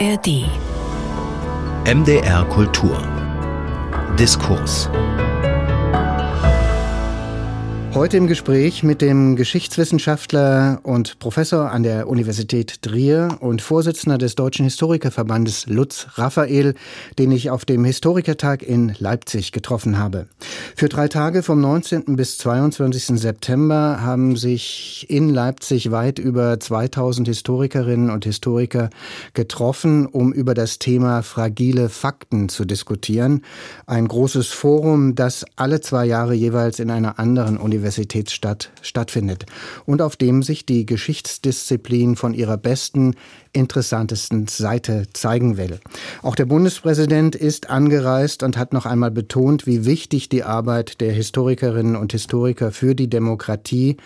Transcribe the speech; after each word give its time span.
ARD 0.00 0.26
MDR 1.86 2.44
Kultur. 2.48 2.98
Diskurs 4.18 4.88
Heute 7.94 8.16
im 8.16 8.26
Gespräch 8.26 8.82
mit 8.82 9.00
dem 9.00 9.36
Geschichtswissenschaftler 9.36 10.80
und 10.82 11.20
Professor 11.20 11.70
an 11.70 11.84
der 11.84 12.08
Universität 12.08 12.82
Trier 12.82 13.36
und 13.38 13.62
Vorsitzender 13.62 14.18
des 14.18 14.34
Deutschen 14.34 14.64
Historikerverbandes 14.64 15.66
Lutz 15.68 16.08
Raphael, 16.14 16.74
den 17.20 17.30
ich 17.30 17.50
auf 17.50 17.64
dem 17.64 17.84
Historikertag 17.84 18.64
in 18.64 18.96
Leipzig 18.98 19.52
getroffen 19.52 19.96
habe. 19.96 20.26
Für 20.74 20.88
drei 20.88 21.06
Tage 21.06 21.44
vom 21.44 21.60
19. 21.60 22.16
bis 22.16 22.36
22. 22.38 23.20
September 23.20 24.00
haben 24.00 24.34
sich 24.34 25.06
in 25.08 25.28
Leipzig 25.28 25.92
weit 25.92 26.18
über 26.18 26.58
2000 26.58 27.28
Historikerinnen 27.28 28.10
und 28.10 28.24
Historiker 28.24 28.90
getroffen, 29.34 30.06
um 30.06 30.32
über 30.32 30.54
das 30.54 30.80
Thema 30.80 31.22
fragile 31.22 31.88
Fakten 31.88 32.48
zu 32.48 32.64
diskutieren. 32.64 33.42
Ein 33.86 34.08
großes 34.08 34.48
Forum, 34.48 35.14
das 35.14 35.46
alle 35.54 35.80
zwei 35.80 36.06
Jahre 36.06 36.34
jeweils 36.34 36.80
in 36.80 36.90
einer 36.90 37.20
anderen 37.20 37.56
Universität 37.56 37.83
Universitätsstadt 37.84 38.70
stattfindet 38.80 39.44
und 39.84 40.00
auf 40.00 40.16
dem 40.16 40.42
sich 40.42 40.64
die 40.64 40.86
Geschichtsdisziplin 40.86 42.16
von 42.16 42.32
ihrer 42.32 42.56
besten, 42.56 43.14
interessantesten 43.52 44.46
Seite 44.46 45.04
zeigen 45.12 45.58
will. 45.58 45.80
Auch 46.22 46.34
der 46.34 46.46
Bundespräsident 46.46 47.36
ist 47.36 47.68
angereist 47.68 48.42
und 48.42 48.56
hat 48.56 48.72
noch 48.72 48.86
einmal 48.86 49.10
betont, 49.10 49.66
wie 49.66 49.84
wichtig 49.84 50.30
die 50.30 50.44
Arbeit 50.44 51.02
der 51.02 51.12
Historikerinnen 51.12 51.94
und 51.94 52.12
Historiker 52.12 52.72
für 52.72 52.94
die 52.94 53.10
Demokratie 53.10 53.98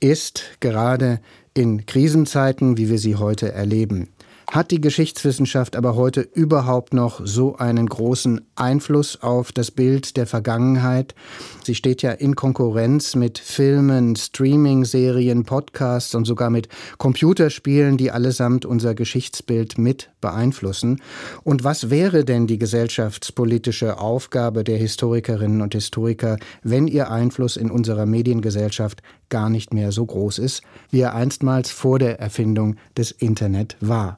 ist, 0.00 0.42
gerade 0.60 1.20
in 1.54 1.86
Krisenzeiten, 1.86 2.76
wie 2.76 2.90
wir 2.90 2.98
sie 2.98 3.16
heute 3.16 3.52
erleben. 3.52 4.08
Hat 4.54 4.70
die 4.70 4.80
Geschichtswissenschaft 4.80 5.74
aber 5.74 5.96
heute 5.96 6.20
überhaupt 6.20 6.94
noch 6.94 7.20
so 7.24 7.56
einen 7.56 7.88
großen 7.88 8.40
Einfluss 8.54 9.20
auf 9.20 9.50
das 9.50 9.72
Bild 9.72 10.16
der 10.16 10.28
Vergangenheit? 10.28 11.16
Sie 11.64 11.74
steht 11.74 12.02
ja 12.02 12.12
in 12.12 12.36
Konkurrenz 12.36 13.16
mit 13.16 13.40
Filmen, 13.40 14.14
Streaming-Serien, 14.14 15.42
Podcasts 15.42 16.14
und 16.14 16.24
sogar 16.24 16.50
mit 16.50 16.68
Computerspielen, 16.98 17.96
die 17.96 18.12
allesamt 18.12 18.64
unser 18.64 18.94
Geschichtsbild 18.94 19.76
mit 19.76 20.10
beeinflussen. 20.20 21.02
Und 21.42 21.64
was 21.64 21.90
wäre 21.90 22.24
denn 22.24 22.46
die 22.46 22.58
gesellschaftspolitische 22.58 23.98
Aufgabe 23.98 24.62
der 24.62 24.78
Historikerinnen 24.78 25.62
und 25.62 25.74
Historiker, 25.74 26.36
wenn 26.62 26.86
ihr 26.86 27.10
Einfluss 27.10 27.56
in 27.56 27.72
unserer 27.72 28.06
Mediengesellschaft 28.06 29.02
gar 29.34 29.50
nicht 29.50 29.74
mehr 29.74 29.90
so 29.90 30.06
groß 30.06 30.38
ist, 30.38 30.62
wie 30.92 31.00
er 31.00 31.16
einstmals 31.16 31.72
vor 31.72 31.98
der 31.98 32.20
Erfindung 32.20 32.76
des 32.96 33.10
Internet 33.10 33.76
war? 33.80 34.14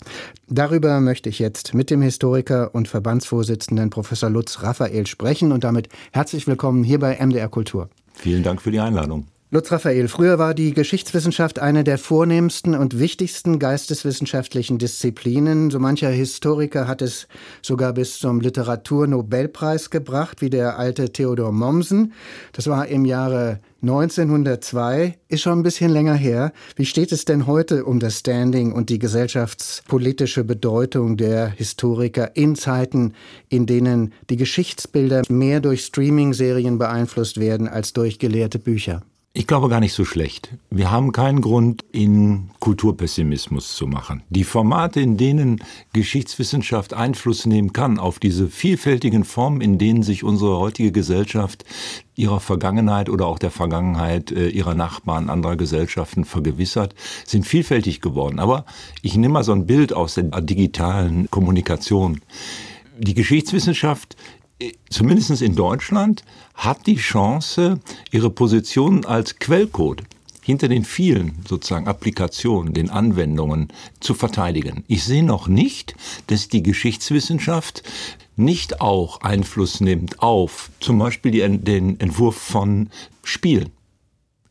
Darüber 0.47 1.01
möchte 1.01 1.31
ich 1.31 1.39
jetzt 1.39 1.73
mit 1.73 1.89
dem 1.89 2.03
Historiker 2.03 2.75
und 2.75 2.87
Verbandsvorsitzenden 2.87 3.89
Professor 3.89 4.29
Lutz 4.29 4.63
Raphael 4.63 5.07
sprechen 5.07 5.53
und 5.53 5.65
damit 5.65 5.89
herzlich 6.13 6.47
willkommen 6.47 6.85
hier 6.85 6.99
bei 6.99 7.17
MDR 7.19 7.49
Kultur. 7.49 7.89
Vielen 8.13 8.43
Dank 8.43 8.61
für 8.61 8.71
die 8.71 8.81
Einladung. 8.81 9.27
Lutz 9.53 9.71
Raphael, 9.71 10.09
früher 10.09 10.41
war 10.41 10.55
die 10.55 10.75
Geschichtswissenschaft 10.75 11.61
eine 11.61 11.83
der 11.83 11.99
vornehmsten 11.99 12.75
und 12.75 12.99
wichtigsten 12.99 13.61
geisteswissenschaftlichen 13.61 14.77
Disziplinen. 14.77 15.71
So 15.71 15.79
mancher 15.79 16.11
Historiker 16.11 16.89
hat 16.89 17.01
es 17.01 17.29
sogar 17.63 17.93
bis 17.93 18.19
zum 18.19 18.41
Literaturnobelpreis 18.41 19.91
gebracht, 19.91 20.43
wie 20.43 20.51
der 20.51 20.81
alte 20.81 21.13
Theodor 21.13 21.53
Mommsen. 21.53 22.13
Das 22.53 22.67
war 22.67 22.89
im 22.89 23.05
Jahre 23.05 23.61
1902, 23.89 25.17
ist 25.29 25.43
schon 25.43 25.61
ein 25.61 25.63
bisschen 25.63 25.93
länger 25.93 26.15
her. 26.15 26.53
Wie 26.75 26.85
steht 26.85 27.13
es 27.13 27.25
denn 27.25 27.47
heute 27.47 27.85
um 27.85 28.01
das 28.01 28.19
Standing 28.19 28.73
und 28.73 28.91
die 28.91 28.99
gesellschaftspolitische 28.99 30.43
Bedeutung 30.43 31.17
der 31.17 31.49
Historiker 31.51 32.35
in 32.35 32.57
Zeiten, 32.57 33.15
in 33.49 33.67
denen 33.67 34.13
die 34.29 34.37
Geschichtsbilder 34.37 35.23
mehr 35.29 35.61
durch 35.61 35.85
Streaming-Serien 35.85 36.79
beeinflusst 36.79 37.39
werden 37.39 37.69
als 37.69 37.93
durch 37.93 38.19
gelehrte 38.19 38.59
Bücher? 38.59 39.03
Ich 39.39 39.47
glaube 39.47 39.69
gar 39.69 39.81
nicht 39.81 39.93
so 39.93 40.07
schlecht. 40.07 40.49
Wir 40.71 40.91
haben 40.91 41.13
keinen 41.13 41.43
Grund, 41.43 41.85
in 41.93 42.49
Kulturpessimismus 42.59 43.77
zu 43.77 43.87
machen. 43.87 44.23
Die 44.31 44.45
Formate, 44.45 45.03
in 45.03 45.19
denen 45.19 45.63
Geschichtswissenschaft 45.93 46.95
Einfluss 46.95 47.45
nehmen 47.45 47.75
kann 47.75 47.99
auf 47.99 48.19
diese 48.19 48.49
vielfältigen 48.49 49.25
Formen, 49.25 49.61
in 49.61 49.77
denen 49.77 50.03
sich 50.03 50.25
unsere 50.25 50.59
heutige 50.59 50.91
Gesellschaft 50.91 51.67
ihrer 52.15 52.41
Vergangenheit 52.41 53.11
oder 53.11 53.27
auch 53.27 53.39
der 53.39 53.51
Vergangenheit 53.51 54.33
äh, 54.33 54.49
ihrer 54.49 54.75
Nachbarn 54.75 55.29
anderer 55.29 55.57
Gesellschaften 55.57 56.25
vergewissert, 56.25 56.95
sind 57.27 57.45
vielfältig 57.45 58.01
geworden. 58.01 58.39
Aber 58.39 58.65
ich 59.03 59.17
nehme 59.19 59.35
mal 59.35 59.45
so 59.45 59.53
ein 59.53 59.67
Bild 59.67 59.93
aus 59.93 60.15
der 60.15 60.25
digitalen 60.41 61.31
Kommunikation. 61.31 62.23
Die 62.99 63.13
Geschichtswissenschaft 63.13 64.17
zumindest 64.91 65.43
in 65.43 65.55
Deutschland, 65.55 66.25
hat 66.55 66.87
die 66.87 66.97
Chance, 66.97 67.81
ihre 68.11 68.31
Position 68.31 69.05
als 69.05 69.39
Quellcode 69.39 70.03
hinter 70.43 70.69
den 70.69 70.85
vielen 70.85 71.43
sozusagen 71.47 71.89
Applikationen, 71.89 72.73
den 72.73 72.89
Anwendungen 72.89 73.69
zu 73.99 74.15
verteidigen. 74.15 74.85
Ich 74.87 75.03
sehe 75.03 75.25
noch 75.25 75.49
nicht, 75.49 75.97
dass 76.29 76.49
die 76.49 76.63
Geschichtswissenschaft 76.63 77.83
nicht 78.37 78.81
auch 78.81 79.23
Einfluss 79.23 79.81
nimmt 79.81 80.23
auf 80.23 80.71
zum 80.79 80.99
Beispiel 80.99 81.33
die, 81.33 81.59
den 81.59 81.99
Entwurf 81.99 82.37
von 82.37 82.91
Spielen. 83.25 83.71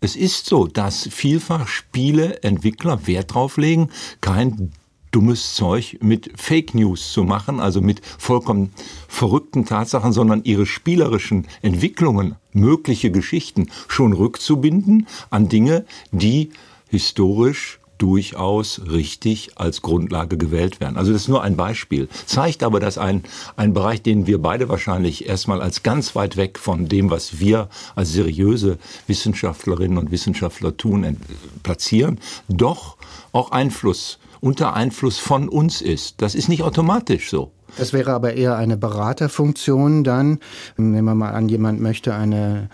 Es 0.02 0.16
ist 0.16 0.48
so, 0.48 0.68
dass 0.68 1.08
vielfach 1.12 1.68
Spieleentwickler 1.68 3.08
Wert 3.08 3.34
drauf 3.34 3.58
legen, 3.58 3.90
kein 4.22 4.74
dummes 5.16 5.56
Zeug 5.56 5.98
mit 6.02 6.30
Fake 6.36 6.76
News 6.76 7.14
zu 7.14 7.24
machen, 7.24 7.62
also 7.62 7.80
mit 7.80 8.02
vollkommen 8.06 8.74
verrückten 9.08 9.66
Tatsachen, 9.66 10.12
sondern 10.12 10.44
ihre 10.44 10.66
spielerischen 10.66 11.48
Entwicklungen, 11.62 12.36
mögliche 12.52 13.12
Geschichten 13.12 13.70
schon 13.88 14.12
rückzubinden 14.12 15.08
an 15.30 15.48
Dinge, 15.48 15.86
die 16.12 16.50
historisch 16.90 17.80
durchaus 17.98 18.82
richtig 18.92 19.52
als 19.56 19.82
Grundlage 19.82 20.38
gewählt 20.38 20.82
werden. 20.82 20.98
Also 20.98 21.14
das 21.14 21.22
ist 21.22 21.28
nur 21.30 21.44
ein 21.44 21.56
Beispiel. 21.56 22.10
Zeigt 22.26 22.62
aber, 22.62 22.82
dass 22.82 22.98
ein, 22.98 23.24
ein 23.56 23.74
Bereich, 23.74 24.02
den 24.02 24.28
wir 24.28 24.42
beide 24.42 24.68
wahrscheinlich 24.68 25.30
erstmal 25.30 25.62
als 25.62 25.82
ganz 25.82 26.14
weit 26.14 26.36
weg 26.36 26.60
von 26.60 26.90
dem, 26.90 27.10
was 27.10 27.40
wir 27.40 27.70
als 27.96 28.12
seriöse 28.12 28.80
Wissenschaftlerinnen 29.08 29.98
und 29.98 30.12
Wissenschaftler 30.12 30.76
tun, 30.76 31.16
platzieren, 31.64 32.20
doch 32.50 32.98
auch 33.32 33.52
Einfluss 33.52 34.20
unter 34.46 34.76
Einfluss 34.76 35.18
von 35.18 35.50
uns 35.50 35.82
ist. 35.82 36.22
Das 36.22 36.36
ist 36.36 36.50
nicht 36.50 36.62
automatisch 36.62 37.32
so. 37.32 37.52
Das 37.80 37.94
wäre 37.94 38.14
aber 38.14 38.36
eher 38.36 38.56
eine 38.56 38.78
Beraterfunktion 38.78 40.04
dann. 40.04 40.38
Nehmen 40.78 41.04
wir 41.04 41.16
mal 41.16 41.32
an, 41.32 41.50
jemand 41.50 41.82
möchte 41.82 42.14
eine 42.14 42.70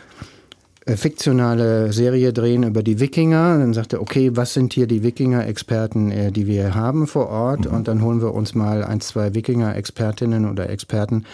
äh, 0.86 0.98
fiktionale 0.98 1.94
Serie 1.94 2.34
drehen 2.34 2.64
über 2.64 2.84
die 2.84 3.00
Wikinger. 3.00 3.58
Dann 3.58 3.74
sagt 3.74 3.94
er, 3.94 4.02
okay, 4.02 4.36
was 4.36 4.54
sind 4.54 4.74
hier 4.74 4.86
die 4.86 5.02
Wikinger-Experten, 5.02 6.12
äh, 6.12 6.32
die 6.34 6.46
wir 6.46 6.76
haben 6.76 7.08
vor 7.08 7.30
Ort? 7.30 7.66
Mhm. 7.66 7.78
Und 7.78 7.88
dann 7.88 8.02
holen 8.02 8.22
wir 8.22 8.34
uns 8.34 8.54
mal 8.54 8.84
ein, 8.84 9.00
zwei 9.00 9.34
Wikinger-Expertinnen 9.34 10.50
oder 10.50 10.70
Experten 10.70 11.26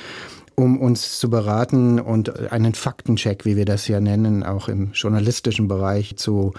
um 0.59 0.79
uns 0.79 1.19
zu 1.19 1.29
beraten 1.29 1.99
und 1.99 2.51
einen 2.51 2.73
Faktencheck, 2.73 3.45
wie 3.45 3.55
wir 3.55 3.65
das 3.65 3.87
ja 3.87 3.99
nennen, 3.99 4.41
auch 4.41 4.69
im 4.69 4.89
journalistischen 4.91 5.67
Bereich 5.67 6.17
zu 6.17 6.53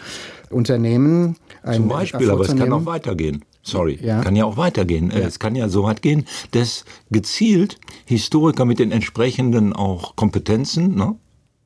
unternehmen. 0.50 1.34
Zum 1.64 1.88
Beispiel, 1.88 2.30
aber 2.30 2.42
es 2.42 2.54
kann 2.54 2.72
auch 2.72 2.86
weitergehen. 2.86 3.44
Sorry, 3.62 3.98
ja. 4.02 4.22
kann 4.22 4.36
ja 4.36 4.44
auch 4.44 4.56
weitergehen. 4.56 5.10
Ja. 5.10 5.18
Es 5.18 5.38
kann 5.38 5.54
ja 5.54 5.68
so 5.68 5.82
weit 5.84 6.02
gehen, 6.02 6.24
dass 6.52 6.84
gezielt 7.10 7.78
Historiker 8.06 8.64
mit 8.64 8.78
den 8.78 8.92
entsprechenden 8.92 9.72
auch 9.72 10.16
Kompetenzen, 10.16 10.94
ne, 10.94 11.16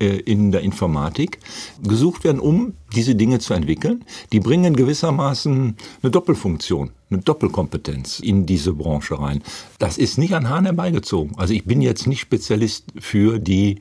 äh, 0.00 0.16
in 0.16 0.50
der 0.50 0.62
Informatik 0.62 1.38
gesucht 1.82 2.24
werden, 2.24 2.40
um 2.40 2.74
diese 2.94 3.14
Dinge 3.14 3.38
zu 3.38 3.54
entwickeln. 3.54 4.04
Die 4.32 4.40
bringen 4.40 4.74
gewissermaßen 4.74 5.76
eine 6.02 6.10
Doppelfunktion, 6.10 6.90
eine 7.12 7.22
Doppelkompetenz 7.22 8.20
in 8.20 8.46
diese 8.46 8.72
Branche 8.72 9.18
rein. 9.18 9.42
Das 9.78 9.98
ist 9.98 10.18
nicht 10.18 10.34
an 10.34 10.48
Hahn 10.48 10.64
herbeigezogen. 10.64 11.38
Also 11.38 11.54
ich 11.54 11.64
bin 11.64 11.82
jetzt 11.82 12.06
nicht 12.06 12.20
Spezialist 12.20 12.86
für 12.98 13.38
die 13.38 13.78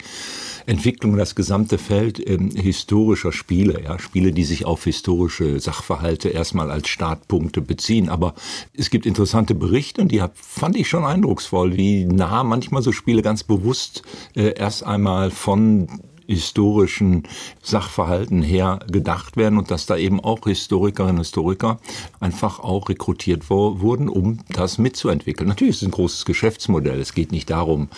Entwicklung, 0.66 1.18
das 1.18 1.36
gesamte 1.36 1.78
Feld 1.78 2.20
äh, 2.20 2.38
historischer 2.56 3.32
Spiele, 3.32 3.82
ja, 3.84 4.00
Spiele, 4.00 4.32
die 4.32 4.44
sich 4.44 4.66
auf 4.66 4.84
historische 4.84 5.60
Sachverhalte 5.60 6.30
erstmal 6.30 6.72
als 6.72 6.88
Startpunkte 6.88 7.62
beziehen. 7.62 8.10
Aber 8.10 8.36
es 8.74 8.90
gibt 8.90 9.06
interessante 9.06 9.56
Berichte 9.56 10.02
und 10.02 10.12
die 10.12 10.24
fand 10.34 10.76
ich 10.76 10.88
schon 10.88 11.06
eindrucksvoll, 11.06 11.76
wie 11.78 12.06
nah 12.06 12.44
manchmal 12.44 12.82
so 12.82 12.92
Spiele 12.92 13.22
ganz 13.22 13.44
bewusst 13.44 14.04
äh, 14.36 14.54
erst 14.58 14.84
einmal 14.84 15.32
von 15.32 15.88
historischen 16.32 17.24
Sachverhalten 17.62 18.42
her 18.42 18.80
gedacht 18.92 19.38
werden 19.38 19.58
und 19.58 19.72
dass 19.72 19.86
da 19.86 19.98
eben 19.98 20.20
auch 20.20 20.46
Historikerinnen 20.46 21.18
und 21.18 21.24
Historiker 21.24 21.80
einfach 22.20 22.60
auch 22.60 22.90
rekrutiert 22.90 23.50
wurden, 23.50 24.10
um 24.10 24.40
das 24.50 24.78
mitzuentwickeln. 24.78 25.48
Natürlich 25.48 25.76
ist 25.76 25.82
es 25.82 25.88
ein 25.88 25.92
großes 25.92 26.26
Geschäftsmodell. 26.26 27.00
Es 27.00 27.14
geht 27.14 27.32
nicht 27.32 27.50
darum, 27.50 27.90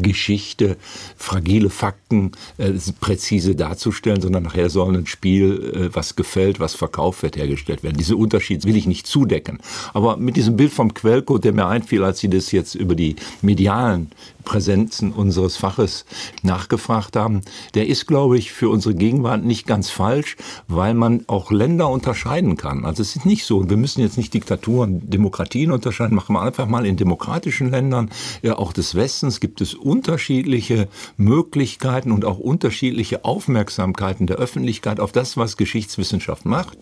Geschichte, 0.00 0.76
fragile 1.16 1.70
Fakten 1.70 2.32
äh, 2.58 2.72
präzise 3.00 3.54
darzustellen, 3.54 4.20
sondern 4.20 4.42
nachher 4.42 4.68
soll 4.68 4.96
ein 4.96 5.06
Spiel, 5.06 5.72
äh, 5.74 5.94
was 5.94 6.14
gefällt, 6.14 6.60
was 6.60 6.74
verkauft 6.74 7.22
wird, 7.22 7.36
hergestellt 7.36 7.82
werden. 7.82 7.96
Diese 7.96 8.16
Unterschied 8.16 8.64
will 8.64 8.76
ich 8.76 8.86
nicht 8.86 9.06
zudecken. 9.06 9.58
Aber 9.94 10.16
mit 10.18 10.36
diesem 10.36 10.56
Bild 10.56 10.72
vom 10.72 10.92
Quellcode, 10.92 11.44
der 11.44 11.52
mir 11.52 11.66
einfiel, 11.66 12.04
als 12.04 12.18
Sie 12.18 12.28
das 12.28 12.52
jetzt 12.52 12.74
über 12.74 12.94
die 12.94 13.16
medialen 13.40 14.10
Präsenzen 14.48 15.12
unseres 15.12 15.58
Faches 15.58 16.06
nachgefragt 16.42 17.16
haben, 17.16 17.42
der 17.74 17.86
ist, 17.86 18.06
glaube 18.06 18.38
ich, 18.38 18.50
für 18.50 18.70
unsere 18.70 18.94
Gegenwart 18.94 19.44
nicht 19.44 19.66
ganz 19.66 19.90
falsch, 19.90 20.36
weil 20.68 20.94
man 20.94 21.24
auch 21.26 21.50
Länder 21.50 21.90
unterscheiden 21.90 22.56
kann. 22.56 22.86
Also 22.86 23.02
es 23.02 23.14
ist 23.14 23.26
nicht 23.26 23.44
so, 23.44 23.68
wir 23.68 23.76
müssen 23.76 24.00
jetzt 24.00 24.16
nicht 24.16 24.32
Diktaturen, 24.32 25.10
Demokratien 25.10 25.70
unterscheiden, 25.70 26.16
machen 26.16 26.34
wir 26.34 26.40
einfach 26.40 26.66
mal 26.66 26.86
in 26.86 26.96
demokratischen 26.96 27.70
Ländern, 27.70 28.08
ja, 28.40 28.56
auch 28.56 28.72
des 28.72 28.94
Westens 28.94 29.38
gibt 29.38 29.60
es 29.60 29.74
unterschiedliche 29.74 30.88
Möglichkeiten 31.18 32.10
und 32.10 32.24
auch 32.24 32.38
unterschiedliche 32.38 33.26
Aufmerksamkeiten 33.26 34.26
der 34.26 34.36
Öffentlichkeit 34.36 34.98
auf 34.98 35.12
das, 35.12 35.36
was 35.36 35.58
Geschichtswissenschaft 35.58 36.46
macht. 36.46 36.78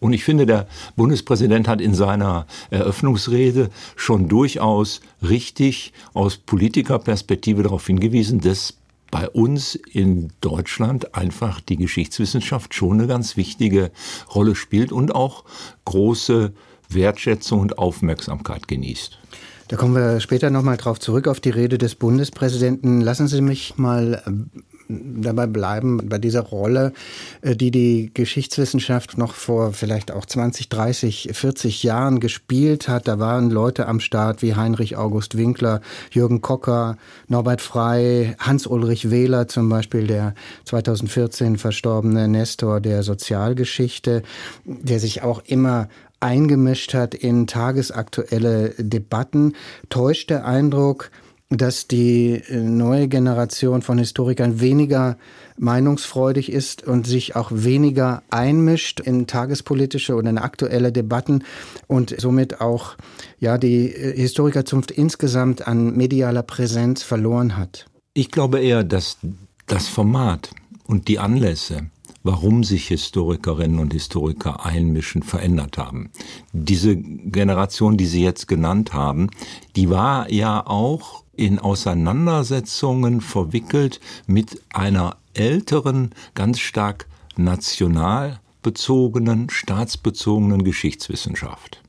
Und 0.00 0.14
ich 0.14 0.24
finde, 0.24 0.46
der 0.46 0.66
Bundespräsident 0.96 1.68
hat 1.68 1.80
in 1.80 1.94
seiner 1.94 2.46
Eröffnungsrede 2.70 3.68
schon 3.96 4.28
durchaus 4.28 5.00
richtig 5.22 5.92
aus 6.14 6.38
Politikerperspektive 6.38 7.62
darauf 7.62 7.86
hingewiesen, 7.86 8.40
dass 8.40 8.74
bei 9.10 9.28
uns 9.28 9.74
in 9.74 10.32
Deutschland 10.40 11.14
einfach 11.14 11.60
die 11.60 11.76
Geschichtswissenschaft 11.76 12.74
schon 12.74 12.98
eine 12.98 13.06
ganz 13.06 13.36
wichtige 13.36 13.90
Rolle 14.34 14.54
spielt 14.54 14.92
und 14.92 15.14
auch 15.14 15.44
große 15.84 16.52
Wertschätzung 16.88 17.60
und 17.60 17.78
Aufmerksamkeit 17.78 18.68
genießt. 18.68 19.18
Da 19.68 19.76
kommen 19.76 19.94
wir 19.94 20.20
später 20.20 20.50
nochmal 20.50 20.76
drauf 20.76 20.98
zurück 20.98 21.28
auf 21.28 21.38
die 21.38 21.50
Rede 21.50 21.78
des 21.78 21.94
Bundespräsidenten. 21.94 23.00
Lassen 23.00 23.28
Sie 23.28 23.40
mich 23.40 23.76
mal 23.76 24.22
dabei 24.90 25.46
bleiben, 25.46 26.08
bei 26.08 26.18
dieser 26.18 26.40
Rolle, 26.40 26.92
äh, 27.42 27.56
die 27.56 27.70
die 27.70 28.10
Geschichtswissenschaft 28.12 29.18
noch 29.18 29.34
vor 29.34 29.72
vielleicht 29.72 30.10
auch 30.12 30.26
20, 30.26 30.68
30, 30.68 31.30
40 31.32 31.82
Jahren 31.82 32.20
gespielt 32.20 32.88
hat. 32.88 33.08
Da 33.08 33.18
waren 33.18 33.50
Leute 33.50 33.86
am 33.86 34.00
Start 34.00 34.42
wie 34.42 34.54
Heinrich 34.54 34.96
August 34.96 35.36
Winkler, 35.36 35.80
Jürgen 36.10 36.40
Kocker, 36.40 36.96
Norbert 37.28 37.60
Frey, 37.60 38.34
Hans-Ulrich 38.38 39.10
Wähler 39.10 39.48
zum 39.48 39.68
Beispiel, 39.68 40.06
der 40.06 40.34
2014 40.64 41.56
verstorbene 41.56 42.28
Nestor 42.28 42.80
der 42.80 43.02
Sozialgeschichte, 43.02 44.22
der 44.64 45.00
sich 45.00 45.22
auch 45.22 45.42
immer 45.46 45.88
eingemischt 46.20 46.94
hat 46.94 47.14
in 47.14 47.46
tagesaktuelle 47.46 48.74
Debatten. 48.78 49.54
Täuscht 49.88 50.30
der 50.30 50.44
Eindruck, 50.44 51.10
dass 51.50 51.88
die 51.88 52.34
äh, 52.48 52.56
neue 52.60 53.08
Generation 53.08 53.82
von 53.82 53.98
Historikern 53.98 54.60
weniger 54.60 55.18
meinungsfreudig 55.58 56.50
ist 56.50 56.86
und 56.86 57.06
sich 57.06 57.36
auch 57.36 57.50
weniger 57.52 58.22
einmischt 58.30 59.00
in 59.00 59.26
tagespolitische 59.26 60.14
oder 60.14 60.30
in 60.30 60.38
aktuelle 60.38 60.92
Debatten 60.92 61.44
und 61.88 62.14
somit 62.18 62.60
auch 62.60 62.94
ja 63.40 63.58
die 63.58 63.92
äh, 63.92 64.16
Historikerzunft 64.16 64.92
insgesamt 64.92 65.66
an 65.66 65.96
medialer 65.96 66.44
Präsenz 66.44 67.02
verloren 67.02 67.56
hat. 67.56 67.86
Ich 68.14 68.30
glaube 68.30 68.60
eher, 68.60 68.84
dass 68.84 69.18
das 69.66 69.88
Format 69.88 70.50
und 70.86 71.08
die 71.08 71.18
Anlässe 71.18 71.90
warum 72.22 72.64
sich 72.64 72.88
Historikerinnen 72.88 73.78
und 73.78 73.92
Historiker 73.92 74.66
einmischen, 74.66 75.22
verändert 75.22 75.78
haben. 75.78 76.10
Diese 76.52 76.96
Generation, 76.96 77.96
die 77.96 78.06
Sie 78.06 78.22
jetzt 78.22 78.46
genannt 78.46 78.92
haben, 78.92 79.30
die 79.76 79.88
war 79.88 80.30
ja 80.30 80.66
auch 80.66 81.24
in 81.40 81.58
Auseinandersetzungen 81.58 83.22
verwickelt 83.22 83.98
mit 84.26 84.60
einer 84.74 85.16
älteren, 85.32 86.10
ganz 86.34 86.60
stark 86.60 87.06
national 87.34 88.40
bezogenen, 88.62 89.48
staatsbezogenen 89.48 90.64
Geschichtswissenschaft. 90.64 91.80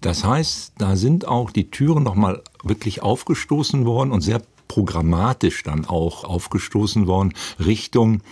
Das 0.00 0.22
heißt, 0.22 0.74
da 0.78 0.94
sind 0.94 1.26
auch 1.26 1.50
die 1.50 1.70
Türen 1.72 2.04
nochmal 2.04 2.42
wirklich 2.62 3.02
aufgestoßen 3.02 3.84
worden 3.84 4.12
und 4.12 4.20
sehr 4.20 4.42
programmatisch 4.68 5.64
dann 5.64 5.84
auch 5.84 6.22
aufgestoßen 6.22 7.08
worden 7.08 7.34
Richtung 7.58 8.22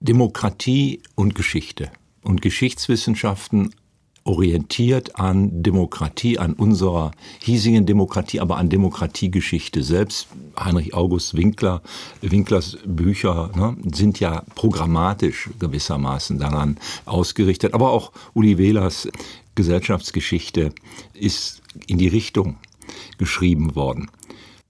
Demokratie 0.00 1.02
und 1.14 1.34
Geschichte 1.34 1.90
und 2.22 2.42
Geschichtswissenschaften 2.42 3.74
orientiert 4.24 5.18
an 5.18 5.62
Demokratie, 5.62 6.38
an 6.38 6.52
unserer 6.54 7.12
hiesigen 7.40 7.86
Demokratie, 7.86 8.40
aber 8.40 8.56
an 8.56 8.68
Demokratiegeschichte 8.68 9.82
selbst. 9.82 10.28
Heinrich 10.58 10.94
August 10.94 11.36
Winkler, 11.36 11.82
Winklers 12.20 12.78
Bücher 12.84 13.50
ne, 13.56 13.76
sind 13.92 14.20
ja 14.20 14.42
programmatisch 14.54 15.50
gewissermaßen 15.58 16.38
daran 16.38 16.78
ausgerichtet. 17.04 17.74
Aber 17.74 17.90
auch 17.90 18.12
Uli 18.34 18.58
Wählers 18.58 19.08
Gesellschaftsgeschichte 19.54 20.72
ist 21.14 21.62
in 21.86 21.98
die 21.98 22.08
Richtung 22.08 22.56
geschrieben 23.18 23.74
worden. 23.74 24.10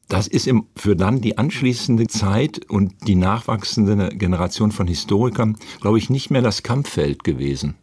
Das 0.08 0.26
ist 0.26 0.50
für 0.76 0.94
dann 0.94 1.20
die 1.20 1.38
anschließende 1.38 2.06
Zeit 2.06 2.68
und 2.68 2.92
die 3.06 3.14
nachwachsende 3.14 4.10
Generation 4.10 4.70
von 4.70 4.86
Historikern, 4.86 5.56
glaube 5.80 5.98
ich, 5.98 6.10
nicht 6.10 6.30
mehr 6.30 6.42
das 6.42 6.62
Kampffeld 6.62 7.24
gewesen. 7.24 7.76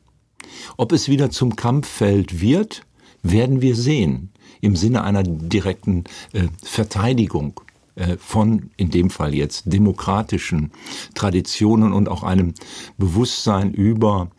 Ob 0.78 0.92
es 0.92 1.10
wieder 1.10 1.30
zum 1.30 1.56
Kampffeld 1.56 2.42
wird, 2.42 2.84
werden 3.24 3.62
wir 3.62 3.76
sehen. 3.76 4.32
Im 4.62 4.76
Sinne 4.76 5.04
einer 5.04 5.24
direkten 5.24 6.04
äh, 6.34 6.48
Verteidigung 6.64 7.62
äh, 7.96 8.18
von, 8.18 8.72
in 8.78 8.90
dem 8.90 9.10
Fall 9.10 9.34
jetzt, 9.36 9.64
demokratischen 9.66 10.72
Traditionen 11.16 11.94
und 11.94 12.10
auch 12.10 12.24
einem 12.24 12.54
Bewusstsein 12.98 13.74
über 13.74 14.30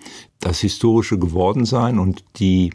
das 0.41 0.61
historische 0.61 1.19
Gewordensein 1.19 1.99
und 1.99 2.25
die 2.37 2.71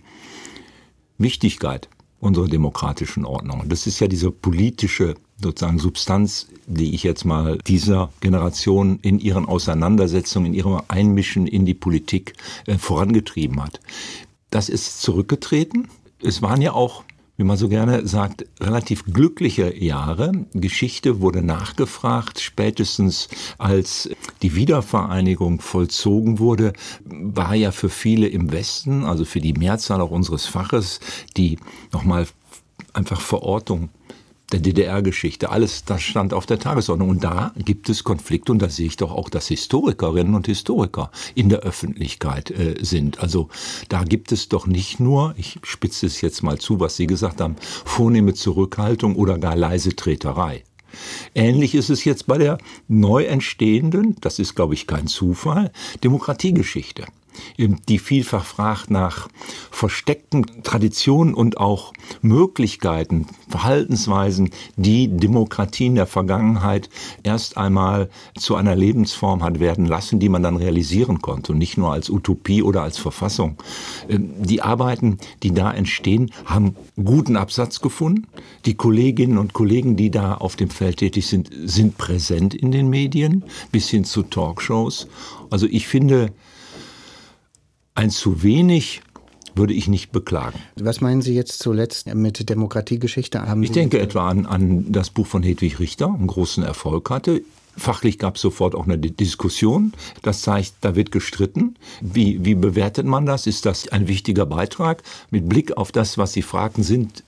Wichtigkeit 1.18 1.90
unserer 2.20 2.48
demokratischen 2.48 3.26
Ordnung. 3.26 3.64
Das 3.68 3.88
ist 3.88 4.00
ja 4.00 4.08
diese 4.08 4.32
politische 4.32 5.16
sozusagen 5.42 5.80
Substanz, 5.80 6.48
die 6.66 6.96
ich 6.96 7.04
jetzt 7.04 7.26
mal 7.26 7.58
dieser 7.68 8.10
Generation 8.22 9.00
in 9.02 9.20
ihren 9.20 9.46
Auseinandersetzungen, 9.46 10.48
in 10.48 10.54
ihrem 10.54 10.82
Einmischen 10.88 11.48
in 11.48 11.66
die 11.66 11.74
Politik 11.74 12.34
äh, 12.66 12.78
vorangetrieben 12.78 13.62
hat. 13.62 13.80
Das 14.50 14.70
ist 14.70 15.02
zurückgetreten. 15.02 15.90
Es 16.22 16.42
waren 16.42 16.62
ja 16.62 16.74
auch 16.74 17.04
wie 17.38 17.44
man 17.44 17.58
so 17.58 17.68
gerne 17.68 18.08
sagt, 18.08 18.46
relativ 18.62 19.04
glückliche 19.06 19.76
Jahre. 19.76 20.32
Geschichte 20.54 21.20
wurde 21.20 21.42
nachgefragt. 21.42 22.40
Spätestens 22.40 23.28
als 23.58 24.10
die 24.42 24.56
Wiedervereinigung 24.56 25.60
vollzogen 25.60 26.40
wurde, 26.40 26.74
war 27.04 27.54
ja 27.56 27.72
für 27.72 27.90
viele 27.90 28.28
im 28.28 28.52
Westen, 28.52 29.04
also 29.04 29.26
für 29.26 29.42
die 29.42 29.54
Mehrzahl 29.54 30.02
auch 30.02 30.12
unseres 30.12 30.46
Faches, 30.46 31.00
die 31.36 31.60
nochmal 31.92 32.28
einfach 32.94 33.20
Verortung 33.20 33.90
der 34.56 34.62
DDR-Geschichte. 34.62 35.50
Alles, 35.50 35.84
das 35.84 36.02
stand 36.02 36.34
auf 36.34 36.46
der 36.46 36.60
Tagesordnung. 36.60 37.10
Und 37.10 37.24
da 37.24 37.52
gibt 37.58 37.90
es 37.90 38.04
Konflikte 38.04 38.52
und 38.52 38.62
da 38.62 38.70
sehe 38.70 38.88
ich 38.88 38.96
doch 38.96 39.12
auch, 39.12 39.30
dass 39.30 39.48
Historikerinnen 39.48 40.34
und 40.34 40.48
Historiker 40.48 41.12
in 41.36 41.50
der 41.50 41.60
Öffentlichkeit 41.60 42.52
äh, 42.52 42.76
sind. 42.80 43.20
Also 43.20 43.50
da 43.90 44.04
gibt 44.04 44.32
es 44.32 44.48
doch 44.48 44.66
nicht 44.66 45.00
nur, 45.00 45.34
ich 45.38 45.60
spitze 45.64 46.06
es 46.06 46.22
jetzt 46.22 46.42
mal 46.42 46.58
zu, 46.58 46.80
was 46.80 46.96
Sie 46.96 47.08
gesagt 47.08 47.42
haben, 47.42 47.56
vornehme 47.84 48.34
Zurückhaltung 48.34 49.16
oder 49.16 49.38
gar 49.38 49.56
leise 49.56 49.96
Treterei. 49.96 50.64
Ähnlich 51.34 51.76
ist 51.76 51.90
es 51.90 52.06
jetzt 52.06 52.26
bei 52.26 52.38
der 52.38 52.58
neu 52.88 53.26
entstehenden, 53.26 54.16
das 54.22 54.40
ist 54.40 54.56
glaube 54.56 54.76
ich 54.76 54.88
kein 54.88 55.08
Zufall, 55.08 55.72
Demokratiegeschichte 56.04 57.06
die 57.58 58.00
vielfach 58.00 58.46
fragt 58.46 58.90
nach 58.92 59.28
versteckten 59.72 60.64
Traditionen 60.64 61.34
und 61.34 61.58
auch 61.58 61.94
Möglichkeiten, 62.22 63.28
Verhaltensweisen, 63.50 64.50
die 64.76 65.08
Demokratien 65.08 65.96
der 65.96 66.08
Vergangenheit 66.08 66.90
erst 67.24 67.58
einmal 67.58 68.10
zu 68.38 68.56
einer 68.56 68.76
Lebensform 68.76 69.44
hat 69.44 69.60
werden 69.60 69.86
lassen, 69.86 70.20
die 70.20 70.30
man 70.30 70.44
dann 70.44 70.58
realisieren 70.58 71.22
konnte 71.22 71.52
und 71.52 71.58
nicht 71.58 71.78
nur 71.78 71.92
als 71.92 72.10
Utopie 72.10 72.62
oder 72.64 72.84
als 72.84 72.98
Verfassung. 72.98 73.58
Ähm, 74.10 74.32
die 74.38 74.62
Arbeiten, 74.62 75.18
die 75.44 75.54
da 75.54 75.72
entstehen, 75.72 76.32
haben 76.46 76.76
guten 77.04 77.38
Absatz 77.38 77.82
gefunden. 77.82 78.28
Die 78.66 78.76
Kolleginnen 78.76 79.38
und 79.38 79.54
Kollegen, 79.54 79.96
die 79.96 80.12
da 80.12 80.36
auf 80.36 80.56
dem 80.56 80.70
Feld 80.70 80.98
tätig 80.98 81.28
sind, 81.28 81.50
sind 81.66 81.98
präsent 81.98 82.54
in 82.54 82.72
den 82.72 82.90
Medien, 82.90 83.44
bis 83.72 83.90
hin 83.90 84.06
zu 84.06 84.24
Talkshows. 84.24 85.08
Also 85.50 85.68
ich 85.68 85.88
finde, 85.88 86.32
ein 87.96 88.10
zu 88.10 88.44
wenig 88.44 89.02
würde 89.56 89.74
ich 89.74 89.88
nicht 89.88 90.12
beklagen. 90.12 90.60
Was 90.76 91.02
meinen 91.02 91.22
Sie 91.22 91.34
jetzt 91.34 91.60
zuletzt 91.60 92.14
mit 92.14 92.50
Demokratiegeschichte? 92.50 93.42
Haben 93.42 93.64
ich 93.64 93.72
denke 93.72 94.00
etwa 94.00 94.28
an, 94.28 94.46
an 94.46 94.92
das 94.92 95.10
Buch 95.10 95.28
von 95.28 95.44
Hedwig 95.44 95.80
Richter, 95.80 96.08
einen 96.08 96.28
großen 96.28 96.64
Erfolg 96.64 97.10
hatte. 97.10 97.42
Fachlich 97.78 98.20
gab 98.20 98.36
es 98.36 98.42
sofort 98.42 98.74
auch 98.74 98.86
eine 98.86 98.98
Diskussion. 98.98 99.94
Das 100.22 100.42
zeigt, 100.42 100.76
da 100.82 100.96
wird 100.96 101.12
gestritten. 101.12 101.76
Wie, 102.00 102.44
wie 102.46 102.56
bewertet 102.56 103.06
man 103.06 103.26
das? 103.26 103.48
Ist 103.48 103.66
das 103.66 103.90
ein 103.90 104.08
wichtiger 104.08 104.46
Beitrag? 104.46 105.04
Mit 105.30 105.50
Blick 105.50 105.76
auf 105.76 105.92
das, 105.92 106.18
was 106.18 106.32
Sie 106.34 106.42
fragten, 106.42 106.84
sind 106.84 107.24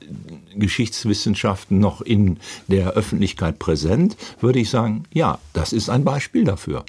Geschichtswissenschaften 0.55 1.79
noch 1.79 2.01
in 2.01 2.37
der 2.67 2.91
Öffentlichkeit 2.91 3.59
präsent? 3.59 4.15
Würde 4.39 4.59
ich 4.59 4.69
sagen, 4.69 5.03
ja, 5.13 5.39
das 5.51 5.73
ist 5.73 5.89
ein 5.89 6.05
Beispiel 6.05 6.45
dafür. 6.45 6.85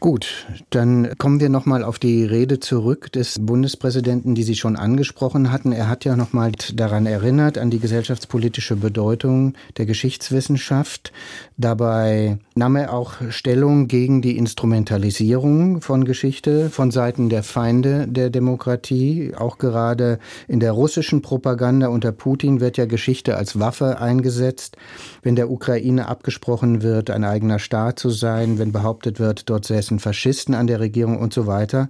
Gut, 0.00 0.46
dann 0.70 1.18
kommen 1.18 1.40
wir 1.40 1.48
nochmal 1.48 1.82
auf 1.82 1.98
die 1.98 2.24
Rede 2.24 2.60
zurück 2.60 3.10
des 3.10 3.36
Bundespräsidenten, 3.40 4.36
die 4.36 4.44
Sie 4.44 4.54
schon 4.54 4.76
angesprochen 4.76 5.50
hatten. 5.50 5.72
Er 5.72 5.88
hat 5.88 6.04
ja 6.04 6.14
nochmal 6.14 6.52
daran 6.72 7.04
erinnert, 7.04 7.58
an 7.58 7.70
die 7.70 7.80
gesellschaftspolitische 7.80 8.76
Bedeutung 8.76 9.54
der 9.76 9.86
Geschichtswissenschaft. 9.86 11.12
Dabei 11.60 12.38
nahm 12.54 12.76
er 12.76 12.92
auch 12.92 13.14
Stellung 13.30 13.88
gegen 13.88 14.22
die 14.22 14.36
Instrumentalisierung 14.36 15.80
von 15.80 16.04
Geschichte 16.04 16.70
von 16.70 16.92
Seiten 16.92 17.28
der 17.28 17.42
Feinde 17.42 18.06
der 18.06 18.30
Demokratie. 18.30 19.32
Auch 19.36 19.58
gerade 19.58 20.20
in 20.46 20.60
der 20.60 20.70
russischen 20.70 21.22
Propaganda 21.22 21.88
unter 21.88 22.12
Putin 22.12 22.60
wird 22.60 22.76
ja 22.76 22.86
Geschichte 22.86 23.36
als 23.36 23.58
Waffe 23.58 24.00
eingesetzt. 24.00 24.76
Wenn 25.22 25.34
der 25.34 25.50
Ukraine 25.50 26.06
abgesprochen 26.06 26.82
wird, 26.82 27.10
ein 27.10 27.24
eigener 27.24 27.58
Staat 27.58 27.98
zu 27.98 28.10
sein, 28.10 28.60
wenn 28.60 28.70
behauptet 28.70 29.18
wird, 29.18 29.50
dort 29.50 29.64
säße 29.66 29.88
dessen 29.88 29.98
Faschisten 30.00 30.54
an 30.54 30.66
der 30.66 30.80
Regierung 30.80 31.18
und 31.18 31.32
so 31.32 31.46
weiter. 31.46 31.88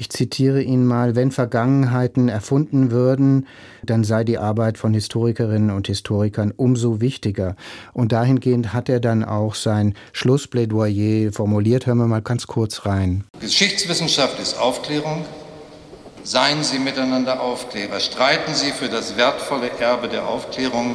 Ich 0.00 0.08
zitiere 0.08 0.62
ihn 0.62 0.86
mal, 0.86 1.14
wenn 1.14 1.30
Vergangenheiten 1.30 2.30
erfunden 2.30 2.90
würden, 2.90 3.46
dann 3.82 4.02
sei 4.02 4.24
die 4.24 4.38
Arbeit 4.38 4.78
von 4.78 4.94
Historikerinnen 4.94 5.70
und 5.70 5.88
Historikern 5.88 6.54
umso 6.56 7.02
wichtiger. 7.02 7.54
Und 7.92 8.12
dahingehend 8.12 8.72
hat 8.72 8.88
er 8.88 8.98
dann 8.98 9.22
auch 9.22 9.54
sein 9.54 9.94
Schlussplädoyer 10.12 11.32
formuliert. 11.32 11.84
Hören 11.84 11.98
wir 11.98 12.06
mal 12.06 12.22
ganz 12.22 12.46
kurz 12.46 12.86
rein. 12.86 13.24
Geschichtswissenschaft 13.40 14.40
ist 14.40 14.58
Aufklärung. 14.58 15.26
Seien 16.22 16.64
Sie 16.64 16.78
miteinander 16.78 17.38
Aufklärer. 17.42 18.00
Streiten 18.00 18.54
Sie 18.54 18.70
für 18.70 18.88
das 18.88 19.18
wertvolle 19.18 19.68
Erbe 19.80 20.08
der 20.08 20.26
Aufklärung, 20.26 20.94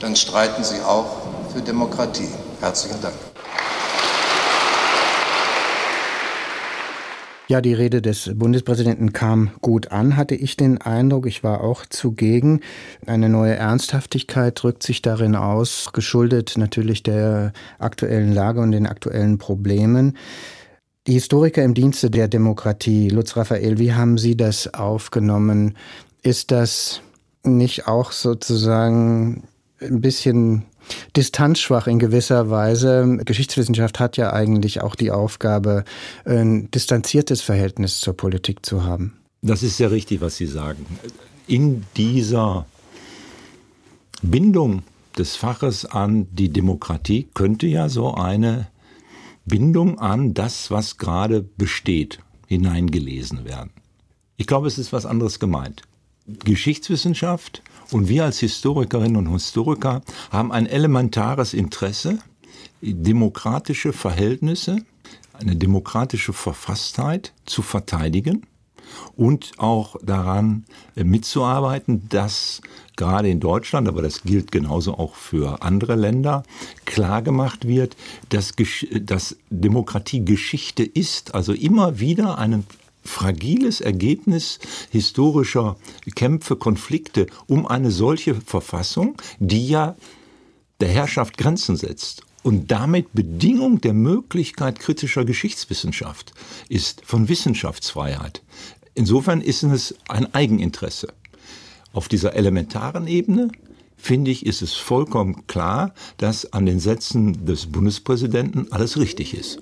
dann 0.00 0.16
streiten 0.16 0.64
Sie 0.64 0.80
auch 0.80 1.52
für 1.54 1.60
Demokratie. 1.60 2.28
Herzlichen 2.60 3.00
Dank. 3.00 3.29
Ja, 7.50 7.60
die 7.60 7.74
Rede 7.74 8.00
des 8.00 8.30
Bundespräsidenten 8.36 9.12
kam 9.12 9.50
gut 9.60 9.90
an, 9.90 10.16
hatte 10.16 10.36
ich 10.36 10.56
den 10.56 10.80
Eindruck. 10.80 11.26
Ich 11.26 11.42
war 11.42 11.64
auch 11.64 11.84
zugegen. 11.84 12.60
Eine 13.06 13.28
neue 13.28 13.56
Ernsthaftigkeit 13.56 14.62
drückt 14.62 14.84
sich 14.84 15.02
darin 15.02 15.34
aus, 15.34 15.90
geschuldet 15.92 16.56
natürlich 16.56 17.02
der 17.02 17.52
aktuellen 17.80 18.32
Lage 18.32 18.60
und 18.60 18.70
den 18.70 18.86
aktuellen 18.86 19.38
Problemen. 19.38 20.16
Die 21.08 21.14
Historiker 21.14 21.64
im 21.64 21.74
Dienste 21.74 22.08
der 22.08 22.28
Demokratie, 22.28 23.08
Lutz 23.08 23.36
Raphael, 23.36 23.78
wie 23.78 23.94
haben 23.94 24.16
Sie 24.16 24.36
das 24.36 24.72
aufgenommen? 24.72 25.76
Ist 26.22 26.52
das 26.52 27.02
nicht 27.42 27.88
auch 27.88 28.12
sozusagen 28.12 29.42
ein 29.80 30.00
bisschen 30.00 30.66
distanzschwach 31.16 31.86
in 31.86 31.98
gewisser 31.98 32.50
Weise. 32.50 33.18
Geschichtswissenschaft 33.24 34.00
hat 34.00 34.16
ja 34.16 34.32
eigentlich 34.32 34.80
auch 34.80 34.94
die 34.94 35.10
Aufgabe, 35.10 35.84
ein 36.24 36.70
distanziertes 36.70 37.42
Verhältnis 37.42 38.00
zur 38.00 38.16
Politik 38.16 38.64
zu 38.64 38.84
haben. 38.84 39.18
Das 39.42 39.62
ist 39.62 39.76
sehr 39.76 39.90
richtig, 39.90 40.20
was 40.20 40.36
Sie 40.36 40.46
sagen. 40.46 40.86
In 41.46 41.84
dieser 41.96 42.66
Bindung 44.22 44.82
des 45.16 45.36
Faches 45.36 45.84
an 45.84 46.28
die 46.30 46.50
Demokratie 46.50 47.28
könnte 47.34 47.66
ja 47.66 47.88
so 47.88 48.14
eine 48.14 48.68
Bindung 49.44 49.98
an 49.98 50.34
das, 50.34 50.70
was 50.70 50.98
gerade 50.98 51.42
besteht, 51.42 52.20
hineingelesen 52.46 53.44
werden. 53.44 53.70
Ich 54.36 54.46
glaube, 54.46 54.68
es 54.68 54.78
ist 54.78 54.92
was 54.92 55.06
anderes 55.06 55.38
gemeint. 55.38 55.82
Geschichtswissenschaft 56.26 57.62
und 57.92 58.08
wir 58.08 58.24
als 58.24 58.38
Historikerinnen 58.40 59.16
und 59.16 59.32
Historiker 59.32 60.02
haben 60.30 60.52
ein 60.52 60.66
elementares 60.66 61.54
Interesse, 61.54 62.18
demokratische 62.82 63.92
Verhältnisse, 63.92 64.78
eine 65.32 65.56
demokratische 65.56 66.32
Verfasstheit 66.32 67.32
zu 67.46 67.62
verteidigen 67.62 68.46
und 69.16 69.52
auch 69.58 69.96
daran 70.02 70.64
äh, 70.96 71.04
mitzuarbeiten, 71.04 72.08
dass 72.08 72.60
gerade 72.96 73.28
in 73.30 73.40
Deutschland, 73.40 73.88
aber 73.88 74.02
das 74.02 74.22
gilt 74.22 74.52
genauso 74.52 74.98
auch 74.98 75.14
für 75.14 75.62
andere 75.62 75.94
Länder, 75.94 76.42
klargemacht 76.84 77.66
wird, 77.66 77.96
dass, 78.28 78.52
dass 79.00 79.36
Demokratie 79.48 80.24
Geschichte 80.24 80.82
ist, 80.82 81.34
also 81.34 81.52
immer 81.52 81.98
wieder 81.98 82.38
einen 82.38 82.66
fragiles 83.10 83.80
Ergebnis 83.80 84.58
historischer 84.90 85.76
Kämpfe, 86.14 86.56
Konflikte 86.56 87.26
um 87.46 87.66
eine 87.66 87.90
solche 87.90 88.34
Verfassung, 88.34 89.16
die 89.38 89.68
ja 89.68 89.96
der 90.80 90.88
Herrschaft 90.88 91.36
Grenzen 91.36 91.76
setzt 91.76 92.22
und 92.42 92.70
damit 92.70 93.12
Bedingung 93.12 93.80
der 93.80 93.92
Möglichkeit 93.92 94.78
kritischer 94.78 95.24
Geschichtswissenschaft 95.24 96.32
ist 96.68 97.02
von 97.04 97.28
Wissenschaftsfreiheit. 97.28 98.42
Insofern 98.94 99.40
ist 99.40 99.62
es 99.62 99.94
ein 100.08 100.32
Eigeninteresse. 100.34 101.12
Auf 101.92 102.08
dieser 102.08 102.34
elementaren 102.34 103.06
Ebene 103.06 103.50
finde 103.96 104.30
ich, 104.30 104.46
ist 104.46 104.62
es 104.62 104.74
vollkommen 104.74 105.46
klar, 105.46 105.94
dass 106.16 106.52
an 106.52 106.64
den 106.64 106.80
Sätzen 106.80 107.44
des 107.44 107.66
Bundespräsidenten 107.66 108.72
alles 108.72 108.98
richtig 108.98 109.34
ist. 109.34 109.58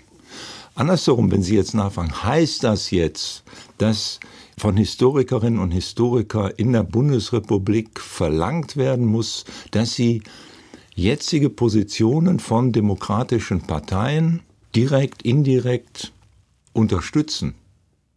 Andersherum, 0.79 1.33
wenn 1.33 1.43
Sie 1.43 1.57
jetzt 1.57 1.75
nachfragen, 1.75 2.23
heißt 2.23 2.63
das 2.63 2.93
jetzt, 2.93 3.43
dass 3.79 4.21
von 4.57 4.77
Historikerinnen 4.77 5.59
und 5.59 5.73
Historikern 5.73 6.53
in 6.57 6.73
der 6.73 6.85
Bundesrepublik 6.85 7.99
verlangt 7.99 8.77
werden 8.77 9.05
muss, 9.05 9.45
dass 9.73 9.95
sie 9.95 10.23
jetzige 10.95 11.51
Positionen 11.51 12.39
von 12.39 12.71
demokratischen 12.71 13.63
Parteien 13.63 14.43
direkt, 14.77 15.23
indirekt 15.23 16.13
unterstützen, 16.75 17.55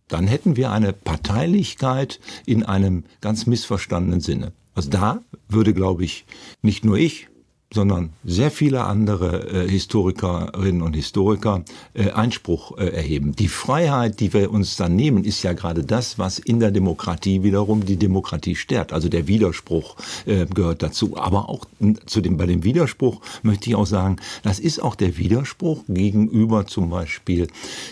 dann 0.08 0.28
hätten 0.28 0.56
wir 0.56 0.72
eine 0.72 0.94
Parteilichkeit 0.94 2.20
in 2.46 2.62
einem 2.62 3.06
ganz 3.22 3.48
missverstandenen 3.48 4.22
Sinne. 4.22 4.52
Also 4.76 4.92
da 4.92 5.24
würde, 5.50 5.74
glaube 5.74 6.04
ich, 6.04 6.26
nicht 6.62 6.86
nur 6.86 6.98
ich, 6.98 7.28
sondern 7.74 8.10
sehr 8.26 8.52
viele 8.52 8.84
andere 8.84 9.50
äh, 9.50 9.68
Historikerinnen 9.68 10.82
und 10.82 10.94
Historiker 10.94 11.64
äh, 11.94 12.12
Einspruch 12.12 12.78
äh, 12.78 12.88
erheben. 12.88 13.34
Die 13.36 13.48
Freiheit, 13.48 14.20
die 14.20 14.34
wir 14.34 14.52
uns 14.52 14.76
dann 14.76 14.96
nehmen, 14.96 15.24
ist 15.24 15.42
ja 15.44 15.54
gerade 15.54 15.84
das, 15.84 16.20
was 16.20 16.38
in 16.38 16.60
der 16.60 16.72
Demokratie 16.72 17.44
wiederum 17.44 17.86
die 17.86 17.96
Demokratie 17.96 18.56
stärkt. 18.56 18.92
Also 18.92 19.08
der 19.08 19.28
Widerspruch 19.28 19.96
äh, 20.26 20.46
gehört 20.46 20.84
dazu. 20.84 21.18
Aber 21.18 21.50
auch 21.50 21.66
zu 22.06 22.20
dem, 22.20 22.38
bei 22.38 22.46
dem 22.46 22.64
Widerspruch 22.64 23.22
möchte 23.42 23.70
ich 23.70 23.76
auch 23.76 23.88
sagen, 23.88 24.18
das 24.44 24.60
ist 24.60 24.82
auch 24.84 24.96
der 24.96 25.18
Widerspruch 25.18 25.84
gegenüber 25.88 26.68
zum 26.68 26.90
Beispiel 26.90 27.48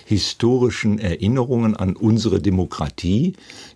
historischen 0.06 1.00
Erinnerungen 1.00 1.76
an 1.76 1.96
unsere 1.96 2.42
Demokratie, 2.42 3.34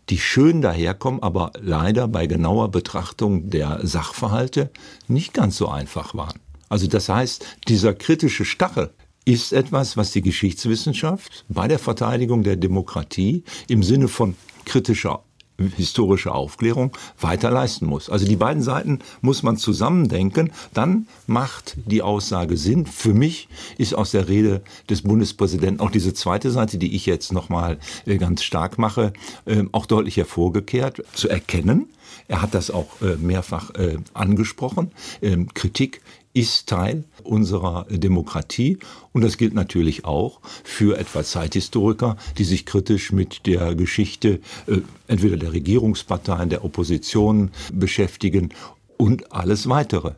die 0.10 0.18
schön 0.18 0.62
daherkommen, 0.62 1.22
aber 1.24 1.52
leider 1.60 2.08
bei 2.08 2.28
genauer 2.28 2.70
Betrachtung 2.70 3.50
der 3.50 3.80
Sachverhalte 3.84 4.72
nicht 5.08 5.34
ganz 5.34 5.58
so 5.58 5.68
einfach 5.68 6.14
waren. 6.14 6.40
Also 6.70 6.88
das 6.88 7.10
heißt, 7.10 7.46
dieser 7.68 7.94
kritische 7.94 8.46
Stachel 8.46 8.90
ist 9.26 9.54
etwas, 9.54 9.96
was 9.96 10.12
die 10.12 10.22
Geschichtswissenschaft 10.22 11.46
bei 11.48 11.68
der 11.68 11.80
Verteidigung 11.80 12.44
der 12.44 12.58
Demokratie 12.58 13.44
im 13.68 13.84
Sinne 13.84 14.08
von 14.08 14.36
kritischer 14.66 15.24
historische 15.70 16.34
Aufklärung 16.34 16.92
weiter 17.20 17.52
leisten 17.52 17.86
muss. 17.86 18.10
Also 18.10 18.26
die 18.26 18.36
beiden 18.36 18.64
Seiten 18.64 19.00
muss 19.22 19.44
man 19.44 19.58
zusammendenken, 19.58 20.52
dann 20.74 21.08
macht 21.28 21.78
die 21.86 22.02
Aussage 22.02 22.58
Sinn. 22.58 22.86
Für 22.86 23.14
mich 23.14 23.48
ist 23.78 23.94
aus 23.94 24.12
der 24.12 24.28
Rede 24.28 24.62
des 24.90 25.04
Bundespräsidenten 25.04 25.80
auch 25.80 25.92
diese 25.92 26.14
zweite 26.14 26.52
Seite, 26.52 26.78
die 26.78 26.96
ich 26.96 27.06
jetzt 27.06 27.32
nochmal 27.32 27.78
äh, 28.06 28.18
ganz 28.18 28.44
stark 28.44 28.78
mache, 28.78 29.14
ähm, 29.46 29.70
auch 29.72 29.86
deutlich 29.86 30.18
hervorgekehrt, 30.18 31.04
zu 31.14 31.30
erkennen. 31.30 31.88
Er 32.28 32.42
hat 32.42 32.54
das 32.54 32.72
auch 32.72 33.02
äh, 33.02 33.16
mehrfach 33.18 33.72
äh, 33.76 33.98
angesprochen. 34.14 34.92
Ähm, 35.22 35.54
Kritik 35.54 36.02
ist 36.34 36.68
Teil 36.68 37.04
unserer 37.24 37.86
Demokratie 37.90 38.80
und 39.12 39.24
das 39.24 39.38
gilt 39.38 39.54
natürlich 39.54 40.06
auch 40.06 40.40
für 40.64 40.98
etwa 40.98 41.24
Zeithistoriker, 41.24 42.18
die 42.38 42.44
sich 42.44 42.66
kritisch 42.66 43.12
mit 43.12 43.46
der 43.46 43.76
Geschichte 43.76 44.40
äh, 44.68 44.80
entweder 45.08 45.38
der 45.38 45.54
Regierungsparteien, 45.54 46.50
der 46.50 46.66
Opposition 46.66 47.52
beschäftigen 47.72 48.50
und 48.98 49.32
alles 49.32 49.70
weitere. 49.70 50.14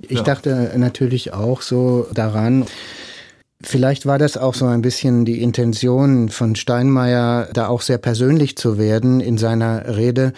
Ich 0.00 0.18
ja. 0.18 0.22
dachte 0.22 0.72
natürlich 0.76 1.32
auch 1.32 1.62
so 1.62 2.06
daran, 2.14 2.66
Vielleicht 3.62 4.06
war 4.06 4.18
das 4.18 4.38
auch 4.38 4.54
so 4.54 4.64
ein 4.64 4.80
bisschen 4.80 5.26
die 5.26 5.42
Intention 5.42 6.30
von 6.30 6.56
Steinmeier, 6.56 7.50
da 7.52 7.68
auch 7.68 7.82
sehr 7.82 7.98
persönlich 7.98 8.56
zu 8.56 8.78
werden 8.78 9.20
in 9.20 9.36
seiner 9.36 9.98
Rede. 9.98 10.32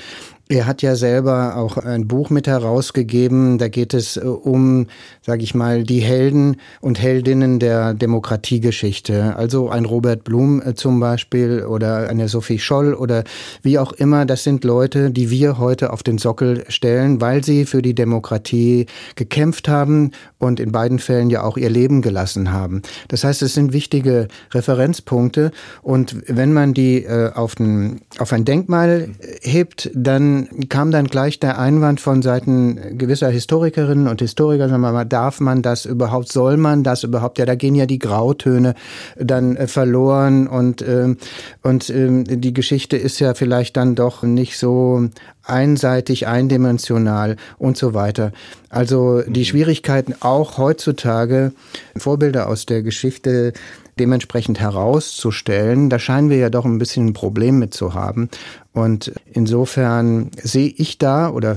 Er 0.52 0.66
hat 0.66 0.82
ja 0.82 0.96
selber 0.96 1.56
auch 1.56 1.78
ein 1.78 2.06
Buch 2.06 2.28
mit 2.28 2.46
herausgegeben. 2.46 3.56
Da 3.56 3.68
geht 3.68 3.94
es 3.94 4.18
äh, 4.18 4.20
um, 4.20 4.86
sage 5.22 5.42
ich 5.42 5.54
mal, 5.54 5.82
die 5.82 6.00
Helden 6.00 6.56
und 6.82 7.00
Heldinnen 7.00 7.58
der 7.58 7.94
Demokratiegeschichte. 7.94 9.34
Also 9.34 9.70
ein 9.70 9.86
Robert 9.86 10.24
Blum 10.24 10.60
äh, 10.60 10.74
zum 10.74 11.00
Beispiel 11.00 11.64
oder 11.64 12.10
eine 12.10 12.28
Sophie 12.28 12.58
Scholl 12.58 12.92
oder 12.92 13.24
wie 13.62 13.78
auch 13.78 13.92
immer. 13.92 14.26
Das 14.26 14.44
sind 14.44 14.62
Leute, 14.62 15.10
die 15.10 15.30
wir 15.30 15.56
heute 15.56 15.90
auf 15.90 16.02
den 16.02 16.18
Sockel 16.18 16.64
stellen, 16.68 17.22
weil 17.22 17.42
sie 17.42 17.64
für 17.64 17.80
die 17.80 17.94
Demokratie 17.94 18.84
gekämpft 19.16 19.70
haben 19.70 20.10
und 20.36 20.60
in 20.60 20.70
beiden 20.70 20.98
Fällen 20.98 21.30
ja 21.30 21.44
auch 21.44 21.56
ihr 21.56 21.70
Leben 21.70 22.02
gelassen 22.02 22.52
haben. 22.52 22.82
Das 23.08 23.24
heißt, 23.24 23.40
es 23.40 23.54
sind 23.54 23.72
wichtige 23.72 24.28
Referenzpunkte. 24.50 25.50
Und 25.80 26.14
wenn 26.26 26.52
man 26.52 26.74
die 26.74 27.04
äh, 27.04 27.32
auf, 27.32 27.58
ein, 27.58 28.02
auf 28.18 28.34
ein 28.34 28.44
Denkmal 28.44 29.08
hebt, 29.40 29.90
dann 29.94 30.41
kam 30.68 30.90
dann 30.90 31.06
gleich 31.06 31.40
der 31.40 31.58
Einwand 31.58 32.00
von 32.00 32.22
Seiten 32.22 32.98
gewisser 32.98 33.30
Historikerinnen 33.30 34.08
und 34.08 34.20
Historiker, 34.20 34.68
sagen 34.68 34.82
wir 34.82 34.92
mal, 34.92 35.04
darf 35.04 35.40
man 35.40 35.62
das 35.62 35.84
überhaupt, 35.84 36.30
soll 36.30 36.56
man 36.56 36.82
das 36.82 37.04
überhaupt? 37.04 37.38
Ja, 37.38 37.46
da 37.46 37.54
gehen 37.54 37.74
ja 37.74 37.86
die 37.86 37.98
Grautöne 37.98 38.74
dann 39.16 39.56
äh, 39.56 39.66
verloren 39.66 40.46
und, 40.46 40.82
äh, 40.82 41.14
und 41.62 41.90
äh, 41.90 42.24
die 42.24 42.52
Geschichte 42.52 42.96
ist 42.96 43.18
ja 43.20 43.34
vielleicht 43.34 43.76
dann 43.76 43.94
doch 43.94 44.22
nicht 44.22 44.58
so 44.58 45.08
einseitig, 45.44 46.26
eindimensional 46.26 47.36
und 47.58 47.76
so 47.76 47.94
weiter. 47.94 48.32
Also 48.68 49.22
die 49.22 49.40
mhm. 49.40 49.44
Schwierigkeiten 49.44 50.14
auch 50.20 50.58
heutzutage, 50.58 51.52
Vorbilder 51.96 52.48
aus 52.48 52.66
der 52.66 52.82
Geschichte 52.82 53.52
dementsprechend 53.98 54.60
herauszustellen, 54.60 55.90
da 55.90 55.98
scheinen 55.98 56.30
wir 56.30 56.38
ja 56.38 56.50
doch 56.50 56.64
ein 56.64 56.78
bisschen 56.78 57.08
ein 57.08 57.12
Problem 57.12 57.58
mit 57.58 57.74
zu 57.74 57.94
haben. 57.94 58.28
Und 58.72 59.12
insofern 59.32 60.30
sehe 60.42 60.72
ich 60.76 60.98
da 60.98 61.30
oder 61.30 61.56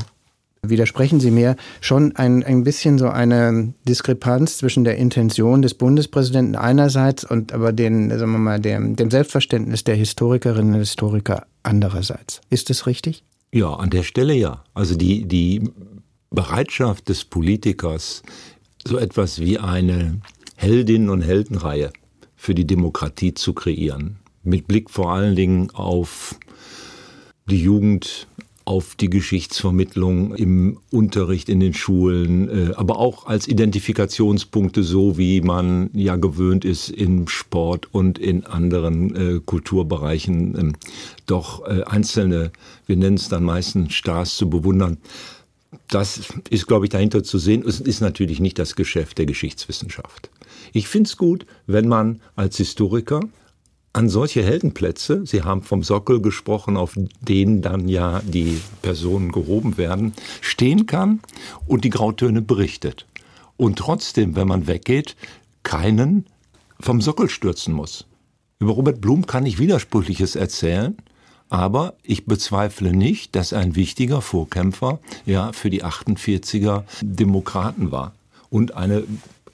widersprechen 0.69 1.19
Sie 1.19 1.31
mir, 1.31 1.55
schon 1.81 2.15
ein, 2.15 2.43
ein 2.43 2.63
bisschen 2.63 2.97
so 2.97 3.07
eine 3.07 3.73
Diskrepanz 3.87 4.57
zwischen 4.57 4.83
der 4.83 4.97
Intention 4.97 5.61
des 5.61 5.73
Bundespräsidenten 5.73 6.55
einerseits 6.55 7.23
und 7.23 7.53
aber 7.53 7.71
den, 7.73 8.09
sagen 8.09 8.31
wir 8.31 8.39
mal, 8.39 8.59
dem, 8.59 8.95
dem 8.95 9.11
Selbstverständnis 9.11 9.83
der 9.83 9.95
Historikerinnen 9.95 10.73
und 10.73 10.79
Historiker 10.79 11.45
andererseits. 11.63 12.41
Ist 12.49 12.69
das 12.69 12.87
richtig? 12.87 13.23
Ja, 13.51 13.73
an 13.73 13.89
der 13.89 14.03
Stelle 14.03 14.33
ja. 14.33 14.63
Also 14.73 14.95
die, 14.95 15.25
die 15.25 15.69
Bereitschaft 16.29 17.09
des 17.09 17.25
Politikers, 17.25 18.23
so 18.85 18.97
etwas 18.97 19.39
wie 19.39 19.59
eine 19.59 20.19
Heldinnen- 20.55 21.09
und 21.09 21.21
Heldenreihe 21.21 21.91
für 22.45 22.53
die 22.53 22.67
Demokratie 22.67 23.33
zu 23.33 23.53
kreieren, 23.53 24.17
mit 24.43 24.67
Blick 24.67 24.91
vor 24.91 25.11
allen 25.11 25.35
Dingen 25.35 25.71
auf 25.71 26.35
die 27.49 27.59
Jugend, 27.59 28.27
auf 28.65 28.93
die 28.93 29.09
Geschichtsvermittlung 29.09 30.35
im 30.35 30.77
Unterricht 30.91 31.49
in 31.49 31.59
den 31.59 31.73
Schulen, 31.73 32.49
äh, 32.49 32.73
aber 32.75 32.99
auch 32.99 33.25
als 33.25 33.47
Identifikationspunkte, 33.47 34.83
so 34.83 35.17
wie 35.17 35.41
man 35.41 35.89
ja 35.93 36.17
gewöhnt 36.17 36.65
ist 36.65 36.89
im 36.89 37.27
Sport 37.27 37.87
und 37.91 38.19
in 38.19 38.45
anderen 38.45 39.15
äh, 39.15 39.39
Kulturbereichen, 39.43 40.55
ähm, 40.55 40.73
doch 41.25 41.65
äh, 41.65 41.81
einzelne, 41.85 42.51
wir 42.85 42.95
nennen 42.95 43.17
es 43.17 43.27
dann 43.27 43.43
meistens 43.43 43.93
Stars 43.93 44.37
zu 44.37 44.51
bewundern. 44.51 44.97
Das 45.87 46.21
ist, 46.51 46.67
glaube 46.67 46.85
ich, 46.85 46.91
dahinter 46.91 47.23
zu 47.23 47.39
sehen. 47.39 47.63
Es 47.67 47.79
ist 47.79 48.01
natürlich 48.01 48.39
nicht 48.39 48.59
das 48.59 48.75
Geschäft 48.75 49.17
der 49.17 49.25
Geschichtswissenschaft. 49.25 50.29
Ich 50.73 50.87
finde 50.87 51.07
es 51.07 51.17
gut, 51.17 51.45
wenn 51.67 51.87
man 51.87 52.21
als 52.35 52.57
Historiker 52.57 53.21
an 53.93 54.09
solche 54.09 54.43
Heldenplätze, 54.43 55.25
Sie 55.25 55.43
haben 55.43 55.63
vom 55.63 55.81
Sockel 55.81 56.21
gesprochen, 56.21 56.75
auf 56.75 56.95
denen 57.21 57.61
dann 57.61 57.87
ja 57.87 58.21
die 58.25 58.59
Personen 58.81 59.31
gehoben 59.31 59.77
werden, 59.77 60.13
stehen 60.41 60.85
kann 60.85 61.21
und 61.65 61.85
die 61.85 61.91
Grautöne 61.91 62.41
berichtet. 62.41 63.05
Und 63.55 63.79
trotzdem, 63.79 64.35
wenn 64.35 64.49
man 64.49 64.67
weggeht, 64.67 65.15
keinen 65.63 66.25
vom 66.79 66.99
Sockel 66.99 67.29
stürzen 67.29 67.73
muss. 67.73 68.05
Über 68.59 68.73
Robert 68.73 68.99
Blum 68.99 69.27
kann 69.27 69.45
ich 69.45 69.59
Widersprüchliches 69.59 70.35
erzählen, 70.35 70.97
aber 71.49 71.93
ich 72.03 72.25
bezweifle 72.25 72.91
nicht, 72.91 73.35
dass 73.35 73.53
er 73.53 73.59
ein 73.59 73.75
wichtiger 73.75 74.21
Vorkämpfer 74.21 74.99
ja 75.25 75.53
für 75.53 75.69
die 75.69 75.85
48er 75.85 76.83
Demokraten 77.01 77.91
war 77.91 78.13
und 78.49 78.75
eine 78.75 79.03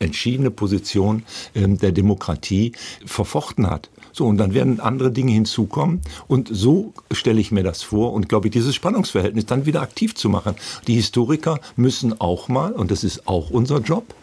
entschiedene 0.01 0.51
Position 0.51 1.23
ähm, 1.55 1.77
der 1.77 1.91
Demokratie 1.91 2.73
verfochten 3.05 3.69
hat. 3.69 3.89
So, 4.13 4.25
und 4.25 4.37
dann 4.37 4.53
werden 4.53 4.79
andere 4.79 5.11
Dinge 5.11 5.31
hinzukommen. 5.31 6.01
Und 6.27 6.49
so 6.51 6.93
stelle 7.11 7.39
ich 7.39 7.51
mir 7.51 7.63
das 7.63 7.81
vor 7.81 8.13
und 8.13 8.27
glaube 8.27 8.47
ich, 8.47 8.51
dieses 8.51 8.75
Spannungsverhältnis 8.75 9.45
dann 9.45 9.65
wieder 9.65 9.81
aktiv 9.81 10.15
zu 10.15 10.29
machen. 10.29 10.55
Die 10.87 10.95
Historiker 10.95 11.59
müssen 11.75 12.19
auch 12.19 12.49
mal, 12.49 12.73
und 12.73 12.91
das 12.91 13.03
ist 13.03 13.27
auch 13.27 13.49
unser 13.49 13.79
Job, 13.79 14.13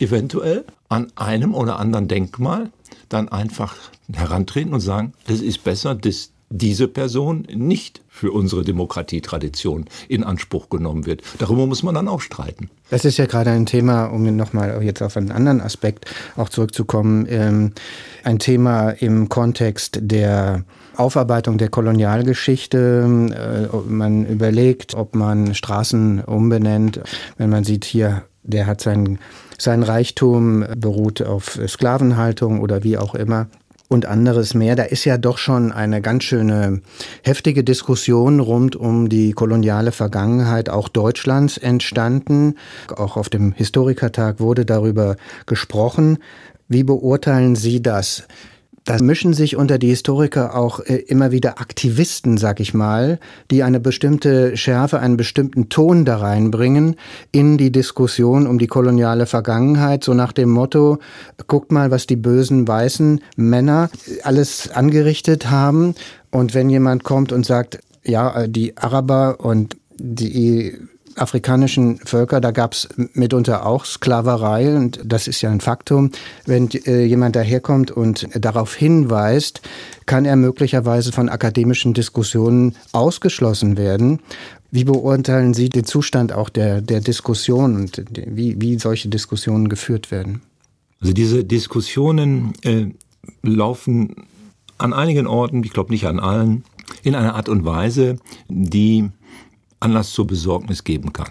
eventuell 0.00 0.64
an 0.88 1.12
einem 1.16 1.54
oder 1.54 1.78
anderen 1.78 2.08
Denkmal 2.08 2.70
dann 3.08 3.28
einfach 3.28 3.76
herantreten 4.12 4.72
und 4.72 4.80
sagen, 4.80 5.12
es 5.26 5.40
ist 5.40 5.64
besser, 5.64 5.94
dass 5.94 6.30
diese 6.56 6.86
Person 6.86 7.46
nicht 7.52 8.00
für 8.08 8.30
unsere 8.30 8.62
Demokratietradition 8.62 9.86
in 10.08 10.22
Anspruch 10.22 10.68
genommen 10.68 11.04
wird. 11.04 11.22
Darüber 11.38 11.66
muss 11.66 11.82
man 11.82 11.96
dann 11.96 12.06
auch 12.06 12.20
streiten. 12.20 12.70
Das 12.90 13.04
ist 13.04 13.16
ja 13.16 13.26
gerade 13.26 13.50
ein 13.50 13.66
Thema, 13.66 14.06
um 14.06 14.24
nochmal 14.36 14.80
jetzt 14.84 15.02
auf 15.02 15.16
einen 15.16 15.32
anderen 15.32 15.60
Aspekt 15.60 16.06
auch 16.36 16.48
zurückzukommen, 16.48 17.26
ähm, 17.28 17.72
ein 18.22 18.38
Thema 18.38 18.90
im 18.90 19.28
Kontext 19.28 19.98
der 20.00 20.64
Aufarbeitung 20.96 21.58
der 21.58 21.70
Kolonialgeschichte. 21.70 23.68
Äh, 23.72 23.76
man 23.90 24.24
überlegt, 24.24 24.94
ob 24.94 25.16
man 25.16 25.56
Straßen 25.56 26.22
umbenennt. 26.22 27.00
Wenn 27.36 27.50
man 27.50 27.64
sieht 27.64 27.84
hier, 27.84 28.22
der 28.44 28.68
hat 28.68 28.80
sein, 28.80 29.18
sein 29.58 29.82
Reichtum 29.82 30.64
beruht 30.76 31.20
auf 31.20 31.58
Sklavenhaltung 31.66 32.60
oder 32.60 32.84
wie 32.84 32.96
auch 32.96 33.16
immer 33.16 33.48
und 33.94 34.06
anderes 34.06 34.52
mehr. 34.52 34.76
Da 34.76 34.82
ist 34.82 35.04
ja 35.04 35.16
doch 35.16 35.38
schon 35.38 35.72
eine 35.72 36.02
ganz 36.02 36.24
schöne 36.24 36.82
heftige 37.22 37.64
Diskussion 37.64 38.40
rund 38.40 38.76
um 38.76 39.08
die 39.08 39.32
koloniale 39.32 39.92
Vergangenheit 39.92 40.68
auch 40.68 40.88
Deutschlands 40.88 41.56
entstanden. 41.56 42.56
Auch 42.94 43.16
auf 43.16 43.30
dem 43.30 43.52
Historikertag 43.52 44.40
wurde 44.40 44.66
darüber 44.66 45.16
gesprochen. 45.46 46.18
Wie 46.68 46.82
beurteilen 46.82 47.56
Sie 47.56 47.80
das? 47.80 48.26
Da 48.84 49.00
mischen 49.00 49.32
sich 49.32 49.56
unter 49.56 49.78
die 49.78 49.88
Historiker 49.88 50.54
auch 50.54 50.80
äh, 50.80 50.96
immer 50.96 51.32
wieder 51.32 51.58
Aktivisten, 51.58 52.36
sag 52.36 52.60
ich 52.60 52.74
mal, 52.74 53.18
die 53.50 53.62
eine 53.62 53.80
bestimmte 53.80 54.58
Schärfe, 54.58 55.00
einen 55.00 55.16
bestimmten 55.16 55.70
Ton 55.70 56.04
da 56.04 56.18
reinbringen 56.18 56.96
in 57.32 57.56
die 57.56 57.72
Diskussion 57.72 58.46
um 58.46 58.58
die 58.58 58.66
koloniale 58.66 59.24
Vergangenheit, 59.24 60.04
so 60.04 60.12
nach 60.12 60.32
dem 60.32 60.50
Motto, 60.50 60.98
guckt 61.46 61.72
mal, 61.72 61.90
was 61.90 62.06
die 62.06 62.16
bösen 62.16 62.68
weißen 62.68 63.20
Männer 63.36 63.88
alles 64.22 64.70
angerichtet 64.70 65.50
haben. 65.50 65.94
Und 66.30 66.52
wenn 66.52 66.68
jemand 66.68 67.04
kommt 67.04 67.32
und 67.32 67.46
sagt, 67.46 67.78
ja, 68.04 68.42
äh, 68.42 68.48
die 68.50 68.76
Araber 68.76 69.40
und 69.40 69.78
die 69.96 70.76
afrikanischen 71.16 71.98
Völker, 71.98 72.40
da 72.40 72.50
gab 72.50 72.72
es 72.72 72.88
mitunter 73.14 73.66
auch 73.66 73.84
Sklaverei 73.84 74.76
und 74.76 75.00
das 75.04 75.28
ist 75.28 75.42
ja 75.42 75.50
ein 75.50 75.60
Faktum. 75.60 76.10
Wenn 76.46 76.68
äh, 76.86 77.04
jemand 77.04 77.36
daherkommt 77.36 77.90
und 77.90 78.28
darauf 78.34 78.74
hinweist, 78.74 79.62
kann 80.06 80.24
er 80.24 80.36
möglicherweise 80.36 81.12
von 81.12 81.28
akademischen 81.28 81.94
Diskussionen 81.94 82.74
ausgeschlossen 82.92 83.76
werden. 83.76 84.20
Wie 84.70 84.84
beurteilen 84.84 85.54
Sie 85.54 85.68
den 85.68 85.84
Zustand 85.84 86.32
auch 86.32 86.48
der, 86.48 86.80
der 86.80 87.00
Diskussion 87.00 87.76
und 87.76 88.04
wie, 88.10 88.60
wie 88.60 88.78
solche 88.78 89.08
Diskussionen 89.08 89.68
geführt 89.68 90.10
werden? 90.10 90.42
Also 91.00 91.12
diese 91.12 91.44
Diskussionen 91.44 92.54
äh, 92.62 92.86
laufen 93.42 94.26
an 94.78 94.92
einigen 94.92 95.26
Orten, 95.26 95.62
ich 95.62 95.72
glaube 95.72 95.92
nicht 95.92 96.06
an 96.06 96.18
allen, 96.18 96.64
in 97.02 97.14
einer 97.14 97.34
Art 97.34 97.48
und 97.48 97.64
Weise, 97.64 98.16
die 98.48 99.10
Anlass 99.84 100.12
zur 100.12 100.26
Besorgnis 100.26 100.82
geben 100.82 101.12
kann. 101.12 101.30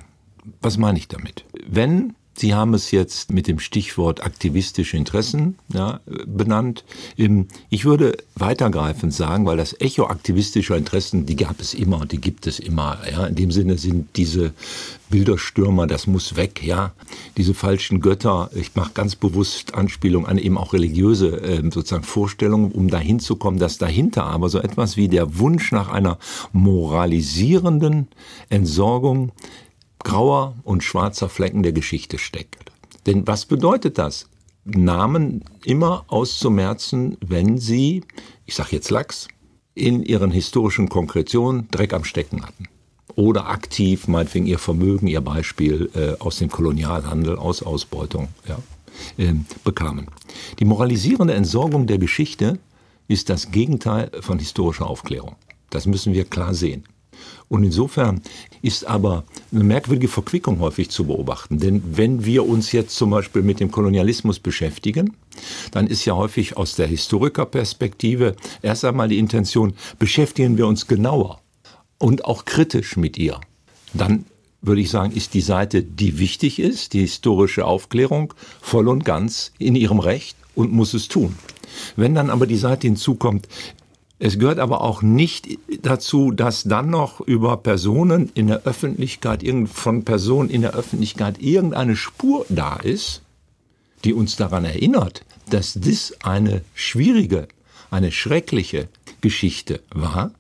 Was 0.62 0.78
meine 0.78 1.00
ich 1.00 1.08
damit? 1.08 1.46
Wenn 1.68 2.14
Sie 2.36 2.54
haben 2.54 2.74
es 2.74 2.92
jetzt 2.92 3.32
mit 3.32 3.48
dem 3.48 3.60
Stichwort 3.60 4.24
aktivistische 4.24 4.98
Interessen 4.98 5.58
ja, 5.74 6.00
benannt. 6.26 6.84
Ich 7.70 7.86
würde 7.86 8.18
weitergreifend 8.36 9.14
sagen, 9.14 9.46
weil 9.46 9.58
das 9.58 9.80
Echo 9.80 10.06
aktivistischer 10.08 10.78
Interessen, 10.78 11.26
die 11.26 11.36
gab 11.36 11.60
es 11.60 11.74
immer 11.74 12.04
die 12.06 12.22
gibt 12.22 12.48
es 12.48 12.60
immer. 12.60 13.00
Ja. 13.10 13.26
In 13.28 13.36
dem 13.36 13.52
Sinne 13.52 13.78
sind 13.78 14.16
diese 14.16 14.54
Bilderstürmer, 15.10 15.88
das 15.88 16.08
muss 16.08 16.36
weg, 16.36 16.64
ja. 16.64 16.94
Diese 17.38 17.54
falschen 17.54 18.02
Götter, 18.02 18.50
ich 18.56 18.76
mache 18.76 18.92
ganz 18.94 19.16
bewusst 19.16 19.76
Anspielung 19.76 20.26
an 20.26 20.38
eben 20.38 20.58
auch 20.58 20.74
religiöse 20.74 21.42
äh, 21.42 21.62
sozusagen 21.64 22.04
Vorstellungen, 22.04 22.72
um 22.72 22.90
dahin 22.90 23.20
zu 23.20 23.36
kommen, 23.36 23.60
dass 23.60 23.78
dahinter 23.78 24.26
aber 24.26 24.50
so 24.50 24.60
etwas 24.60 24.98
wie 24.98 25.08
der 25.08 25.38
Wunsch 25.38 25.72
nach 25.72 25.90
einer 25.90 26.18
moralisierenden 26.52 28.08
Entsorgung 28.50 29.32
grauer 30.04 30.56
und 30.64 30.84
schwarzer 30.84 31.30
Flecken 31.30 31.64
der 31.64 31.74
Geschichte 31.74 32.18
steckt. 32.18 32.58
Denn 33.06 33.28
was 33.28 33.46
bedeutet 33.46 33.98
das? 33.98 34.28
Namen 34.66 35.44
immer 35.66 36.06
auszumerzen, 36.08 37.18
wenn 37.26 37.58
sie, 37.58 38.04
ich 38.46 38.56
sage 38.56 38.70
jetzt 38.72 38.90
Lachs, 38.90 39.28
in 39.76 40.04
ihren 40.04 40.32
historischen 40.32 40.88
Konkretionen 40.88 41.68
Dreck 41.72 41.94
am 41.94 42.04
Stecken 42.04 42.46
hatten. 42.46 42.68
oder 43.16 43.48
aktiv, 43.48 44.08
meinetwegen 44.08 44.46
ihr 44.46 44.60
Vermögen, 44.60 45.08
ihr 45.08 45.22
Beispiel 45.22 45.90
äh, 45.94 46.20
aus 46.20 46.38
dem 46.38 46.50
Kolonialhandel, 46.50 47.38
aus 47.38 47.62
Ausbeutung 47.62 48.30
ja, 48.48 48.58
äh, 49.18 49.34
bekamen. 49.64 50.08
Die 50.60 50.66
moralisierende 50.66 51.34
Entsorgung 51.34 51.88
der 51.88 51.98
Geschichte 51.98 52.60
ist 53.08 53.30
das 53.30 53.52
Gegenteil 53.52 54.10
von 54.22 54.40
historischer 54.40 54.88
Aufklärung. 54.88 55.36
Das 55.70 55.86
müssen 55.86 56.14
wir 56.14 56.26
klar 56.26 56.54
sehen. 56.54 56.86
Und 57.50 57.64
insofern 57.64 58.22
ist 58.62 58.88
aber 58.88 59.24
eine 59.52 59.64
merkwürdige 59.64 60.08
Verquickung 60.08 60.60
häufig 60.60 60.90
zu 60.90 61.06
beobachten. 61.06 61.60
Denn 61.60 61.84
wenn 61.86 62.26
wir 62.26 62.48
uns 62.48 62.72
jetzt 62.72 62.96
zum 62.96 63.12
Beispiel 63.12 63.42
mit 63.42 63.60
dem 63.60 63.72
Kolonialismus 63.72 64.40
beschäftigen, 64.40 65.16
dann 65.72 65.88
ist 65.88 66.06
ja 66.06 66.16
häufig 66.16 66.58
aus 66.58 66.76
der 66.76 66.88
Historikerperspektive 66.88 68.36
erst 68.62 68.86
einmal 68.86 69.08
die 69.08 69.20
Intention, 69.20 69.74
beschäftigen 70.00 70.58
wir 70.58 70.68
uns 70.68 70.88
genauer 70.88 71.42
und 71.98 72.26
auch 72.26 72.46
kritisch 72.46 72.98
mit 72.98 73.18
ihr. 73.18 73.40
Dann 73.94 74.26
würde 74.62 74.82
ich 74.82 74.90
sagen, 74.90 75.12
ist 75.14 75.34
die 75.34 75.42
Seite, 75.42 75.84
die 75.84 76.20
wichtig 76.20 76.60
ist, 76.60 76.94
die 76.94 77.02
historische 77.02 77.66
Aufklärung, 77.66 78.34
voll 78.62 78.88
und 78.88 79.04
ganz 79.04 79.52
in 79.60 79.76
ihrem 79.76 80.00
Recht 80.00 80.38
und 80.56 80.72
muss 80.72 80.94
es 80.94 81.08
tun. 81.08 81.36
Wenn 81.96 82.16
dann 82.16 82.30
aber 82.30 82.48
die 82.48 82.58
Seite 82.58 82.88
hinzukommt, 82.88 83.48
es 84.26 84.40
gehört 84.40 84.60
aber 84.60 84.80
auch 84.80 85.02
nicht 85.02 85.50
dazu, 85.82 86.32
dass 86.32 86.64
dann 86.64 86.90
noch 86.90 87.20
über 87.20 87.58
Personen 87.58 88.32
in 88.36 88.48
der 88.48 88.64
Öffentlichkeit, 88.64 89.44
von 89.66 90.06
Personen 90.06 90.50
in 90.50 90.62
der 90.62 90.76
Öffentlichkeit 90.76 91.42
irgendeine 91.42 91.98
Spur 91.98 92.46
da 92.48 92.78
ist, 92.78 93.22
die 94.06 94.14
uns 94.14 94.38
daran 94.38 94.64
erinnert, 94.64 95.26
dass 95.50 95.74
das 95.74 96.16
eine 96.24 96.62
schwierige, 96.74 97.50
eine 97.92 98.14
schreckliche 98.14 98.88
Geschichte 99.20 99.82
war, 99.94 100.32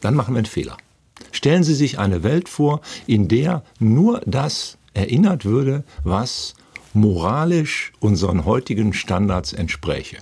dann 0.00 0.16
machen 0.16 0.34
wir 0.34 0.38
einen 0.38 0.46
Fehler. 0.46 0.76
Stellen 1.30 1.62
Sie 1.62 1.76
sich 1.76 2.00
eine 2.00 2.24
Welt 2.24 2.48
vor, 2.48 2.80
in 3.06 3.28
der 3.28 3.62
nur 3.78 4.20
das 4.26 4.78
erinnert 4.94 5.44
würde, 5.44 5.84
was 6.02 6.54
moralisch 6.92 7.92
unseren 8.00 8.44
heutigen 8.46 8.92
Standards 8.92 9.52
entspräche. 9.52 10.16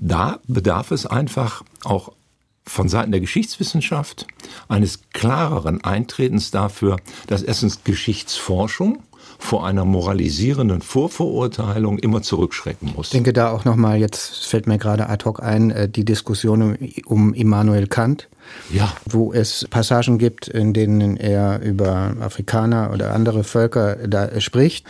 Da 0.00 0.40
bedarf 0.48 0.90
es 0.90 1.06
einfach 1.06 1.62
auch 1.84 2.12
von 2.66 2.88
Seiten 2.88 3.12
der 3.12 3.20
Geschichtswissenschaft 3.20 4.26
eines 4.68 5.00
klareren 5.12 5.84
Eintretens 5.84 6.50
dafür, 6.50 6.96
dass 7.28 7.42
erstens 7.42 7.84
Geschichtsforschung 7.84 9.02
vor 9.38 9.66
einer 9.66 9.84
moralisierenden 9.84 10.82
Vorverurteilung 10.82 11.98
immer 11.98 12.22
zurückschrecken 12.22 12.92
muss. 12.94 13.08
Ich 13.08 13.12
denke 13.12 13.32
da 13.32 13.50
auch 13.50 13.64
nochmal, 13.64 13.98
jetzt 13.98 14.46
fällt 14.46 14.66
mir 14.66 14.78
gerade 14.78 15.08
ad 15.08 15.24
hoc 15.24 15.42
ein, 15.42 15.70
äh, 15.70 15.88
die 15.88 16.04
Diskussion 16.04 16.76
um, 17.06 17.34
Immanuel 17.34 17.86
Kant, 17.86 18.28
ja. 18.70 18.92
wo 19.06 19.32
es 19.32 19.66
Passagen 19.70 20.18
gibt, 20.18 20.48
in 20.48 20.72
denen 20.72 21.16
er 21.16 21.60
über 21.60 22.14
Afrikaner 22.20 22.90
oder 22.92 23.14
andere 23.14 23.44
Völker 23.44 23.96
da 24.06 24.40
spricht 24.40 24.86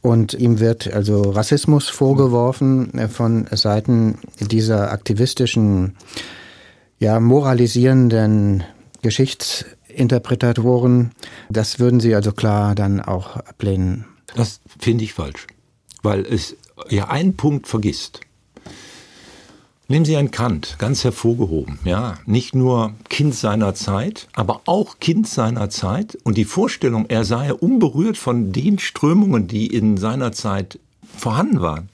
und 0.00 0.34
ihm 0.34 0.60
wird 0.60 0.92
also 0.92 1.22
Rassismus 1.30 1.88
vorgeworfen 1.88 2.98
äh, 2.98 3.08
von 3.08 3.46
Seiten 3.50 4.18
dieser 4.40 4.92
aktivistischen, 4.92 5.96
ja, 6.98 7.20
moralisierenden 7.20 8.64
Geschichts 9.02 9.64
Interpretatoren. 9.94 11.12
Das 11.48 11.78
würden 11.78 12.00
Sie 12.00 12.14
also 12.14 12.32
klar 12.32 12.74
dann 12.74 13.00
auch 13.00 13.36
ablehnen. 13.36 14.06
Das 14.34 14.60
finde 14.78 15.04
ich 15.04 15.12
falsch, 15.12 15.46
weil 16.02 16.24
es 16.24 16.56
ja 16.88 17.08
einen 17.08 17.36
Punkt 17.36 17.66
vergisst. 17.66 18.20
Nehmen 19.88 20.06
Sie 20.06 20.16
einen 20.16 20.30
Kant, 20.30 20.76
ganz 20.78 21.04
hervorgehoben, 21.04 21.78
ja, 21.84 22.14
nicht 22.24 22.54
nur 22.54 22.94
Kind 23.10 23.34
seiner 23.34 23.74
Zeit, 23.74 24.26
aber 24.32 24.62
auch 24.64 25.00
Kind 25.00 25.28
seiner 25.28 25.68
Zeit 25.68 26.16
und 26.24 26.38
die 26.38 26.46
Vorstellung, 26.46 27.06
er 27.08 27.24
sei 27.24 27.52
unberührt 27.52 28.16
von 28.16 28.52
den 28.52 28.78
Strömungen, 28.78 29.48
die 29.48 29.66
in 29.66 29.98
seiner 29.98 30.32
Zeit 30.32 30.78
vorhanden 31.14 31.60
waren, 31.60 31.90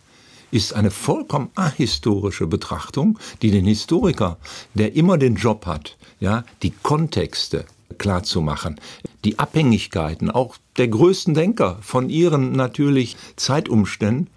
ist 0.51 0.75
eine 0.75 0.91
vollkommen 0.91 1.51
ahistorische 1.57 2.47
Betrachtung, 2.47 3.19
die 3.43 3.51
den 3.51 3.65
Historiker, 3.65 4.37
der 4.75 4.95
immer 4.95 5.19
den 5.19 5.35
Job 5.35 5.67
hat, 5.67 5.97
ja, 6.21 6.45
die 6.63 6.71
Kontexte, 6.71 7.65
klar 7.99 8.23
zu 8.23 8.41
machen. 8.41 8.81
Die 9.25 9.39
Abhängigkeiten 9.39 10.31
auch 10.31 10.57
der 10.77 10.89
größten 10.89 11.35
Denker 11.35 11.79
von 11.81 12.09
ihren 12.09 12.53
natürlich 12.53 13.17
Zeitumständen, 13.37 14.29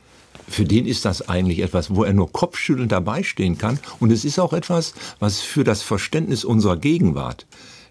für 0.51 0.65
den 0.65 0.85
ist 0.85 1.05
das 1.05 1.29
eigentlich 1.29 1.59
etwas, 1.59 1.95
wo 1.95 2.03
er 2.03 2.13
nur 2.13 2.31
kopfschüttelnd 2.31 2.91
dabei 2.91 3.23
stehen 3.23 3.57
kann. 3.57 3.79
Und 3.99 4.11
es 4.11 4.25
ist 4.25 4.37
auch 4.37 4.51
etwas, 4.51 4.93
was 5.19 5.39
für 5.39 5.63
das 5.63 5.81
Verständnis 5.81 6.43
unserer 6.43 6.75
Gegenwart 6.75 7.45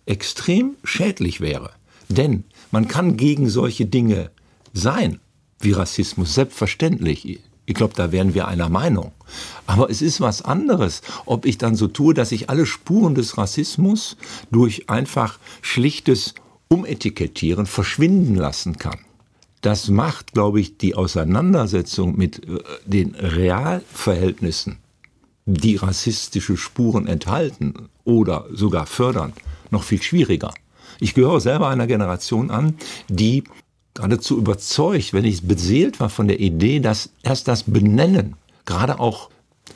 extrem 0.05 0.77
schädlich 0.85 1.41
wäre. 1.41 1.71
Denn 2.09 2.45
man 2.71 2.87
kann 2.87 3.17
gegen 3.17 3.49
solche 3.49 3.87
Dinge 3.87 4.31
sein, 4.75 5.21
wie 5.61 5.73
Rassismus, 5.73 6.35
selbstverständlich. 6.35 7.41
Ich 7.71 7.77
glaube, 7.77 7.95
da 7.95 8.11
wären 8.11 8.35
wir 8.35 8.49
einer 8.49 8.69
Meinung. 8.69 9.13
Aber 9.65 9.91
es 9.91 10.03
ist 10.03 10.21
was 10.21 10.43
anderes, 10.43 11.03
ob 11.25 11.47
ich 11.47 11.57
dann 11.57 11.77
so 11.77 11.87
tue, 11.87 12.15
dass 12.15 12.33
ich 12.33 12.51
alle 12.51 12.67
Spuren 12.67 13.15
des 13.15 13.39
Rassismus 13.39 14.17
durch 14.51 14.91
einfach 14.91 15.39
schlichtes 15.63 16.35
Umetikettieren 16.67 17.67
verschwinden 17.67 18.35
lassen 18.35 18.77
kann. 18.77 18.99
Das 19.61 19.89
macht, 19.89 20.33
glaube 20.33 20.61
ich, 20.61 20.79
die 20.79 20.97
Auseinandersetzung 20.97 22.17
mit 22.17 22.45
äh, 22.45 22.59
den 22.87 23.15
Realverhältnissen, 23.15 24.79
die 25.47 25.77
rassistische 25.77 26.57
Spuren 26.57 27.07
enthalten 27.07 27.89
oder 28.03 28.47
sogar 28.53 28.87
fördern, 28.87 29.33
noch 29.71 29.85
viel 29.85 30.03
schwieriger. 30.03 30.53
Ich 30.99 31.15
gehöre 31.15 31.41
selber 31.41 31.69
einer 31.69 31.87
Generation 31.87 32.51
an, 32.51 32.75
die 33.09 33.45
geradezu 33.95 34.39
überzeugt, 34.39 35.13
wenn 35.13 35.25
ich 35.25 35.43
beseelt 35.43 36.01
war 36.01 36.09
von 36.09 36.29
der 36.29 36.41
Idee, 36.41 36.81
dass 36.81 37.11
erst 37.23 37.49
das 37.49 37.65
Benennen, 37.65 38.37
gerade 38.65 39.01
auch 39.01 39.31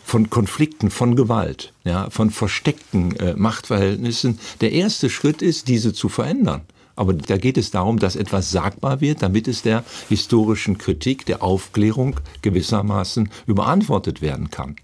von 0.05 0.31
Konflikten, 0.31 0.91
von 0.91 1.17
Gewalt, 1.17 1.73
ja, 1.85 2.11
von 2.11 2.31
versteckten 2.31 3.17
äh, 3.17 3.35
Machtverhältnissen, 3.37 4.39
der 4.61 4.73
erste 4.73 5.11
Schritt 5.11 5.43
ist, 5.43 5.69
diese 5.69 5.93
zu 5.93 6.09
verändern. 6.09 6.63
Aber 6.97 7.13
da 7.13 7.39
geht 7.39 7.59
es 7.59 7.71
darum, 7.71 7.99
dass 7.99 8.15
etwas 8.15 8.51
sagbar 8.51 9.01
wird, 9.01 9.23
damit 9.23 9.49
es 9.49 9.63
der 9.63 9.85
historischen 10.09 10.79
Kritik, 10.79 11.27
der 11.27 11.43
Aufklärung 11.43 12.21
gewissermaßen 12.43 13.31
überantwortet 13.47 14.23
werden 14.23 14.51
kann. 14.51 14.77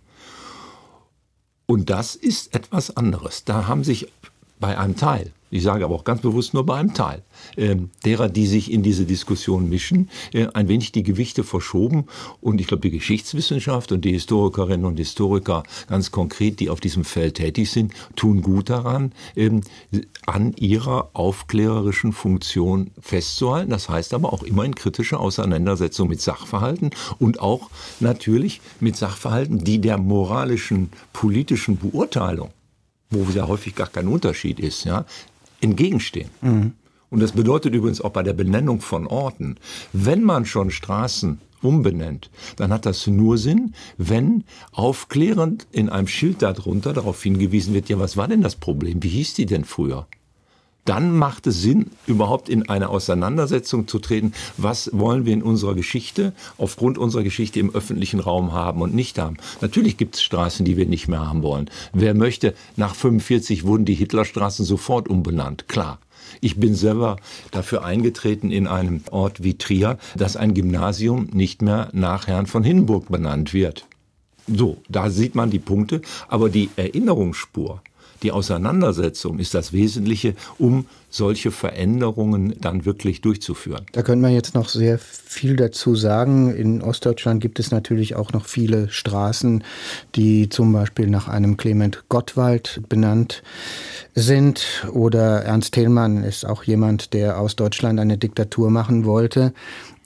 Und 1.66 1.88
das 1.88 2.16
ist 2.16 2.52
etwas 2.54 2.96
anderes. 2.96 3.44
Da 3.44 3.68
haben 3.68 3.84
sich 3.84 4.08
bei 4.58 4.76
einem 4.76 4.96
Teil 4.96 5.32
ich 5.50 5.62
sage 5.62 5.84
aber 5.84 5.94
auch 5.94 6.04
ganz 6.04 6.20
bewusst 6.20 6.54
nur 6.54 6.64
bei 6.64 6.76
einem 6.76 6.94
Teil 6.94 7.22
äh, 7.56 7.76
derer, 8.04 8.28
die 8.28 8.46
sich 8.46 8.70
in 8.70 8.82
diese 8.82 9.04
Diskussion 9.04 9.68
mischen, 9.68 10.08
äh, 10.32 10.46
ein 10.54 10.68
wenig 10.68 10.92
die 10.92 11.02
Gewichte 11.02 11.42
verschoben. 11.42 12.06
Und 12.40 12.60
ich 12.60 12.68
glaube, 12.68 12.82
die 12.82 12.90
Geschichtswissenschaft 12.90 13.90
und 13.92 14.04
die 14.04 14.12
Historikerinnen 14.12 14.86
und 14.86 14.96
Historiker 14.96 15.64
ganz 15.88 16.12
konkret, 16.12 16.60
die 16.60 16.70
auf 16.70 16.80
diesem 16.80 17.04
Feld 17.04 17.34
tätig 17.34 17.70
sind, 17.70 17.92
tun 18.14 18.42
gut 18.42 18.70
daran, 18.70 19.12
ähm, 19.34 19.62
an 20.26 20.52
ihrer 20.54 21.10
aufklärerischen 21.14 22.12
Funktion 22.12 22.92
festzuhalten. 23.00 23.70
Das 23.70 23.88
heißt 23.88 24.14
aber 24.14 24.32
auch 24.32 24.44
immer 24.44 24.64
in 24.64 24.74
kritischer 24.74 25.18
Auseinandersetzung 25.18 26.08
mit 26.08 26.20
Sachverhalten 26.20 26.90
und 27.18 27.40
auch 27.40 27.70
natürlich 27.98 28.60
mit 28.78 28.96
Sachverhalten, 28.96 29.64
die 29.64 29.80
der 29.80 29.98
moralischen, 29.98 30.90
politischen 31.12 31.76
Beurteilung 31.76 32.50
wo 33.10 33.28
ja 33.32 33.48
häufig 33.48 33.74
gar 33.74 33.88
kein 33.88 34.06
Unterschied 34.06 34.60
ist, 34.60 34.84
ja, 34.84 35.04
entgegenstehen. 35.60 36.30
Mhm. 36.40 36.72
Und 37.10 37.20
das 37.20 37.32
bedeutet 37.32 37.74
übrigens 37.74 38.00
auch 38.00 38.10
bei 38.10 38.22
der 38.22 38.32
Benennung 38.32 38.80
von 38.80 39.06
Orten, 39.06 39.56
wenn 39.92 40.22
man 40.22 40.46
schon 40.46 40.70
Straßen 40.70 41.40
umbenennt, 41.62 42.30
dann 42.56 42.72
hat 42.72 42.86
das 42.86 43.06
nur 43.06 43.36
Sinn, 43.36 43.74
wenn 43.98 44.44
aufklärend 44.72 45.66
in 45.72 45.88
einem 45.88 46.06
Schild 46.06 46.42
darunter 46.42 46.92
darauf 46.92 47.22
hingewiesen 47.22 47.74
wird, 47.74 47.88
ja, 47.88 47.98
was 47.98 48.16
war 48.16 48.28
denn 48.28 48.40
das 48.40 48.56
Problem? 48.56 49.02
Wie 49.02 49.08
hieß 49.08 49.34
die 49.34 49.46
denn 49.46 49.64
früher? 49.64 50.06
Dann 50.84 51.16
macht 51.16 51.46
es 51.46 51.60
Sinn, 51.60 51.90
überhaupt 52.06 52.48
in 52.48 52.68
eine 52.68 52.88
Auseinandersetzung 52.88 53.86
zu 53.86 53.98
treten. 53.98 54.32
Was 54.56 54.90
wollen 54.92 55.26
wir 55.26 55.32
in 55.32 55.42
unserer 55.42 55.74
Geschichte, 55.74 56.32
aufgrund 56.58 56.98
unserer 56.98 57.22
Geschichte 57.22 57.60
im 57.60 57.74
öffentlichen 57.74 58.20
Raum 58.20 58.52
haben 58.52 58.80
und 58.82 58.94
nicht 58.94 59.18
haben? 59.18 59.36
Natürlich 59.60 59.96
gibt 59.96 60.16
es 60.16 60.22
Straßen, 60.22 60.64
die 60.64 60.76
wir 60.76 60.86
nicht 60.86 61.08
mehr 61.08 61.26
haben 61.26 61.42
wollen. 61.42 61.70
Wer 61.92 62.14
möchte, 62.14 62.54
nach 62.76 62.94
45 62.94 63.64
wurden 63.64 63.84
die 63.84 63.94
Hitlerstraßen 63.94 64.64
sofort 64.64 65.08
umbenannt. 65.08 65.68
Klar. 65.68 65.98
Ich 66.40 66.56
bin 66.56 66.74
selber 66.74 67.16
dafür 67.50 67.84
eingetreten 67.84 68.50
in 68.50 68.66
einem 68.66 69.02
Ort 69.10 69.42
wie 69.42 69.58
Trier, 69.58 69.98
dass 70.16 70.36
ein 70.36 70.54
Gymnasium 70.54 71.28
nicht 71.32 71.62
mehr 71.62 71.88
nach 71.92 72.26
Herrn 72.26 72.46
von 72.46 72.62
Hindenburg 72.62 73.08
benannt 73.08 73.52
wird. 73.52 73.86
So, 74.46 74.78
da 74.88 75.10
sieht 75.10 75.34
man 75.34 75.50
die 75.50 75.58
Punkte, 75.58 76.02
aber 76.28 76.48
die 76.48 76.70
Erinnerungsspur, 76.76 77.82
die 78.22 78.32
Auseinandersetzung 78.32 79.38
ist 79.38 79.54
das 79.54 79.72
Wesentliche, 79.72 80.34
um 80.58 80.86
solche 81.08 81.50
Veränderungen 81.50 82.54
dann 82.60 82.84
wirklich 82.84 83.20
durchzuführen. 83.20 83.84
Da 83.92 84.02
können 84.02 84.22
wir 84.22 84.28
jetzt 84.28 84.54
noch 84.54 84.68
sehr 84.68 84.98
viel 84.98 85.56
dazu 85.56 85.96
sagen. 85.96 86.54
In 86.54 86.82
Ostdeutschland 86.82 87.40
gibt 87.40 87.58
es 87.58 87.70
natürlich 87.70 88.14
auch 88.14 88.32
noch 88.32 88.46
viele 88.46 88.88
Straßen, 88.88 89.64
die 90.14 90.48
zum 90.48 90.72
Beispiel 90.72 91.08
nach 91.08 91.28
einem 91.28 91.56
Clement 91.56 92.04
Gottwald 92.08 92.82
benannt 92.88 93.42
sind. 94.14 94.86
Oder 94.92 95.42
Ernst 95.42 95.74
Thälmann 95.74 96.22
ist 96.22 96.46
auch 96.46 96.62
jemand, 96.62 97.12
der 97.12 97.40
aus 97.40 97.56
Deutschland 97.56 97.98
eine 97.98 98.18
Diktatur 98.18 98.70
machen 98.70 99.04
wollte. 99.04 99.52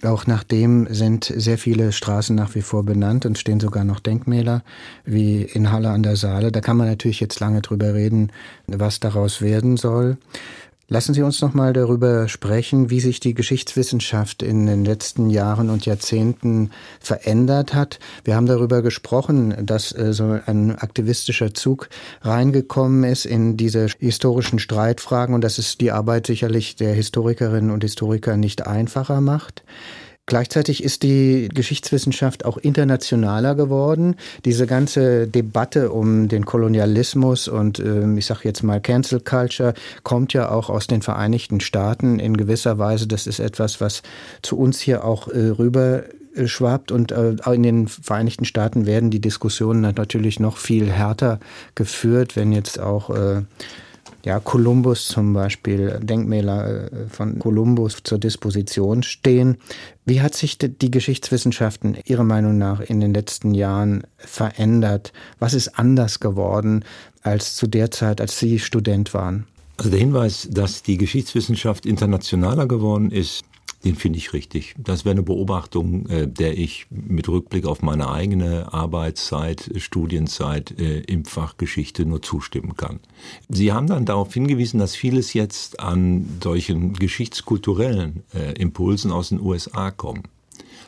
Auch 0.04 0.26
nach 0.26 0.44
dem 0.44 0.86
sind 0.90 1.32
sehr 1.34 1.56
viele 1.56 1.92
Straßen 1.92 2.36
nach 2.36 2.54
wie 2.54 2.62
vor 2.62 2.84
benannt 2.84 3.24
und 3.26 3.38
stehen 3.38 3.60
sogar 3.60 3.84
noch 3.84 4.00
Denkmäler, 4.00 4.62
wie 5.04 5.42
in 5.42 5.72
Halle 5.72 5.90
an 5.90 6.02
der 6.02 6.16
Saale. 6.16 6.52
Da 6.52 6.60
kann 6.60 6.76
man 6.76 6.88
natürlich 6.88 7.20
jetzt 7.20 7.40
lange 7.40 7.62
drüber 7.62 7.94
reden, 7.94 8.30
was 8.66 9.00
daraus 9.00 9.40
werden 9.40 9.76
soll. 9.76 10.18
Lassen 10.88 11.14
Sie 11.14 11.22
uns 11.22 11.40
noch 11.40 11.54
mal 11.54 11.72
darüber 11.72 12.28
sprechen, 12.28 12.90
wie 12.90 13.00
sich 13.00 13.18
die 13.18 13.32
Geschichtswissenschaft 13.32 14.42
in 14.42 14.66
den 14.66 14.84
letzten 14.84 15.30
Jahren 15.30 15.70
und 15.70 15.86
Jahrzehnten 15.86 16.70
verändert 17.00 17.72
hat. 17.72 17.98
Wir 18.22 18.36
haben 18.36 18.44
darüber 18.44 18.82
gesprochen, 18.82 19.54
dass 19.64 19.92
äh, 19.92 20.12
so 20.12 20.38
ein 20.44 20.76
aktivistischer 20.76 21.54
Zug 21.54 21.88
reingekommen 22.20 23.04
ist 23.04 23.24
in 23.24 23.56
diese 23.56 23.86
historischen 23.98 24.58
Streitfragen 24.58 25.34
und 25.34 25.42
dass 25.42 25.56
es 25.56 25.78
die 25.78 25.90
Arbeit 25.90 26.26
sicherlich 26.26 26.76
der 26.76 26.92
Historikerinnen 26.92 27.70
und 27.70 27.82
Historiker 27.82 28.36
nicht 28.36 28.66
einfacher 28.66 29.22
macht. 29.22 29.64
Gleichzeitig 30.26 30.82
ist 30.82 31.02
die 31.02 31.50
Geschichtswissenschaft 31.52 32.46
auch 32.46 32.56
internationaler 32.56 33.54
geworden. 33.54 34.16
Diese 34.46 34.66
ganze 34.66 35.28
Debatte 35.28 35.92
um 35.92 36.28
den 36.28 36.46
Kolonialismus 36.46 37.46
und 37.46 37.78
äh, 37.78 38.10
ich 38.16 38.24
sage 38.24 38.40
jetzt 38.44 38.62
mal 38.62 38.80
Cancel 38.80 39.20
Culture 39.20 39.74
kommt 40.02 40.32
ja 40.32 40.50
auch 40.50 40.70
aus 40.70 40.86
den 40.86 41.02
Vereinigten 41.02 41.60
Staaten 41.60 42.18
in 42.18 42.38
gewisser 42.38 42.78
Weise. 42.78 43.06
Das 43.06 43.26
ist 43.26 43.38
etwas, 43.38 43.82
was 43.82 44.02
zu 44.40 44.58
uns 44.58 44.80
hier 44.80 45.04
auch 45.04 45.28
äh, 45.28 45.48
rüber 45.48 46.04
schwappt 46.46 46.90
und 46.90 47.12
äh, 47.12 47.36
in 47.52 47.62
den 47.62 47.88
Vereinigten 47.88 48.44
Staaten 48.44 48.86
werden 48.86 49.10
die 49.10 49.20
Diskussionen 49.20 49.82
natürlich 49.82 50.40
noch 50.40 50.56
viel 50.56 50.90
härter 50.90 51.38
geführt, 51.74 52.34
wenn 52.34 52.52
jetzt 52.52 52.80
auch 52.80 53.10
äh, 53.10 53.42
ja, 54.24 54.40
Kolumbus 54.40 55.08
zum 55.08 55.32
Beispiel, 55.32 56.00
Denkmäler 56.02 56.92
äh, 56.92 57.06
von 57.08 57.38
Kolumbus 57.38 57.98
zur 58.02 58.18
Disposition 58.18 59.02
stehen. 59.02 59.58
Wie 60.04 60.20
hat 60.20 60.34
sich 60.34 60.58
die 60.58 60.90
Geschichtswissenschaften 60.90 61.96
Ihrer 62.04 62.24
Meinung 62.24 62.58
nach 62.58 62.80
in 62.80 63.00
den 63.00 63.12
letzten 63.14 63.54
Jahren 63.54 64.02
verändert? 64.16 65.12
Was 65.38 65.54
ist 65.54 65.78
anders 65.78 66.20
geworden 66.20 66.84
als 67.22 67.56
zu 67.56 67.66
der 67.66 67.90
Zeit, 67.90 68.20
als 68.20 68.38
Sie 68.38 68.58
Student 68.58 69.14
waren? 69.14 69.46
Also 69.76 69.90
der 69.90 69.98
Hinweis, 69.98 70.48
dass 70.50 70.82
die 70.82 70.98
Geschichtswissenschaft 70.98 71.84
internationaler 71.84 72.66
geworden 72.66 73.10
ist, 73.10 73.44
den 73.84 73.96
finde 73.96 74.18
ich 74.18 74.32
richtig. 74.32 74.74
Das 74.78 75.04
wäre 75.04 75.12
eine 75.12 75.22
Beobachtung, 75.22 76.06
äh, 76.06 76.26
der 76.26 76.56
ich 76.56 76.86
mit 76.90 77.28
Rückblick 77.28 77.66
auf 77.66 77.82
meine 77.82 78.10
eigene 78.10 78.72
Arbeitszeit, 78.72 79.70
Studienzeit 79.76 80.78
äh, 80.78 81.00
im 81.00 81.24
Fach 81.24 81.56
Geschichte 81.56 82.06
nur 82.06 82.22
zustimmen 82.22 82.76
kann. 82.76 83.00
Sie 83.48 83.72
haben 83.72 83.86
dann 83.86 84.06
darauf 84.06 84.32
hingewiesen, 84.32 84.80
dass 84.80 84.96
vieles 84.96 85.34
jetzt 85.34 85.80
an 85.80 86.38
solchen 86.42 86.94
geschichtskulturellen 86.94 88.22
äh, 88.34 88.52
Impulsen 88.54 89.12
aus 89.12 89.28
den 89.28 89.40
USA 89.40 89.90
kommt. 89.90 90.26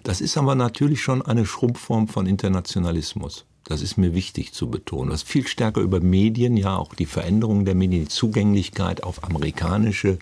Das 0.03 0.21
ist 0.21 0.39
aber 0.39 0.55
natürlich 0.55 1.03
schon 1.03 1.21
eine 1.23 1.45
Schrumpfform 1.45 2.09
von 2.09 2.27
Internationalismus. 2.27 3.45
Das 3.65 3.83
ist 3.83 3.99
mir 3.99 4.15
wichtig 4.15 4.53
zu 4.53 4.71
betonen. 4.71 5.11
Was 5.11 5.25
viel 5.25 5.47
stärker 5.49 5.81
über 5.81 6.01
Medien, 6.01 6.57
ja 6.57 6.77
auch 6.77 6.95
die 6.95 7.07
Veränderung 7.07 7.65
der 7.65 7.75
Medien, 7.75 8.05
die 8.05 8.09
Zugänglichkeit 8.09 9.03
auf 9.03 9.25
amerikanische 9.25 10.19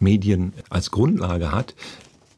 Medien 0.00 0.52
als 0.68 0.90
Grundlage 0.90 1.52
hat, 1.52 1.74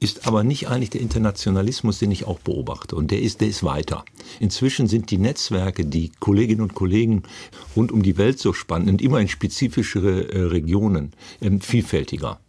ist 0.00 0.26
aber 0.26 0.42
nicht 0.42 0.68
eigentlich 0.68 0.90
der 0.90 1.02
Internationalismus, 1.02 1.98
den 1.98 2.10
ich 2.10 2.26
auch 2.26 2.40
beobachte. 2.40 2.96
Und 2.96 3.10
der 3.10 3.20
ist, 3.20 3.42
der 3.42 3.48
ist 3.48 3.62
weiter. 3.62 4.04
Inzwischen 4.40 4.86
sind 4.86 5.10
die 5.10 5.18
Netzwerke, 5.18 5.84
die 5.84 6.10
Kolleginnen 6.18 6.62
und 6.62 6.74
Kollegen 6.74 7.22
rund 7.76 7.92
um 7.92 8.02
die 8.02 8.16
Welt 8.16 8.38
so 8.38 8.54
spannend 8.54 8.88
und 8.88 9.02
immer 9.02 9.20
in 9.20 9.28
spezifischere 9.28 10.32
äh, 10.32 10.42
Regionen 10.44 11.12
ähm, 11.42 11.60
vielfältiger. 11.60 12.40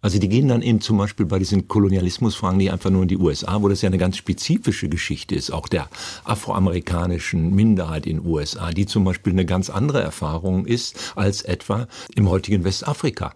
Also 0.00 0.18
die 0.20 0.28
gehen 0.28 0.46
dann 0.48 0.62
eben 0.62 0.80
zum 0.80 0.98
Beispiel 0.98 1.26
bei 1.26 1.40
diesen 1.40 1.66
Kolonialismusfragen 1.66 2.58
nicht 2.58 2.70
einfach 2.70 2.90
nur 2.90 3.02
in 3.02 3.08
die 3.08 3.16
USA, 3.16 3.60
wo 3.60 3.68
das 3.68 3.82
ja 3.82 3.88
eine 3.88 3.98
ganz 3.98 4.16
spezifische 4.16 4.88
Geschichte 4.88 5.34
ist, 5.34 5.50
auch 5.50 5.66
der 5.66 5.88
afroamerikanischen 6.24 7.52
Minderheit 7.52 8.06
in 8.06 8.18
den 8.18 8.26
USA, 8.26 8.70
die 8.70 8.86
zum 8.86 9.02
Beispiel 9.02 9.32
eine 9.32 9.44
ganz 9.44 9.70
andere 9.70 10.00
Erfahrung 10.00 10.66
ist 10.66 11.12
als 11.16 11.42
etwa 11.42 11.88
im 12.14 12.28
heutigen 12.28 12.62
Westafrika. 12.62 13.34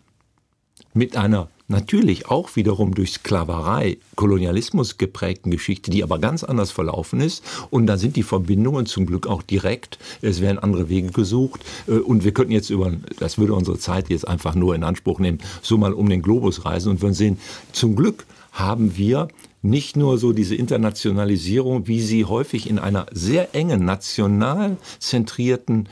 Mit 0.94 1.16
einer 1.16 1.48
natürlich 1.72 2.28
auch 2.28 2.54
wiederum 2.54 2.94
durch 2.94 3.14
Sklaverei, 3.14 3.98
Kolonialismus 4.14 4.98
geprägten 4.98 5.50
Geschichte, 5.50 5.90
die 5.90 6.04
aber 6.04 6.20
ganz 6.20 6.44
anders 6.44 6.70
verlaufen 6.70 7.20
ist. 7.20 7.42
Und 7.70 7.86
da 7.86 7.96
sind 7.98 8.14
die 8.14 8.22
Verbindungen 8.22 8.86
zum 8.86 9.06
Glück 9.06 9.26
auch 9.26 9.42
direkt. 9.42 9.98
Es 10.20 10.40
werden 10.40 10.60
andere 10.60 10.88
Wege 10.88 11.10
gesucht. 11.10 11.64
Äh, 11.88 11.92
und 11.94 12.22
wir 12.22 12.32
könnten 12.32 12.52
jetzt 12.52 12.70
über, 12.70 12.92
das 13.18 13.38
würde 13.38 13.54
unsere 13.54 13.78
Zeit 13.78 14.08
jetzt 14.08 14.28
einfach 14.28 14.54
nur 14.54 14.76
in 14.76 14.84
Anspruch 14.84 15.18
nehmen, 15.18 15.38
so 15.62 15.76
mal 15.76 15.92
um 15.92 16.08
den 16.08 16.22
Globus 16.22 16.64
reisen 16.64 16.90
und 16.90 17.02
würden 17.02 17.14
sehen, 17.14 17.38
zum 17.72 17.96
Glück 17.96 18.26
haben 18.52 18.96
wir 18.96 19.28
nicht 19.62 19.96
nur 19.96 20.18
so 20.18 20.32
diese 20.32 20.54
Internationalisierung, 20.54 21.86
wie 21.86 22.00
sie 22.00 22.24
häufig 22.24 22.68
in 22.68 22.78
einer 22.78 23.06
sehr 23.12 23.54
engen, 23.54 23.84
national 23.84 24.76
zentrierten 24.98 25.88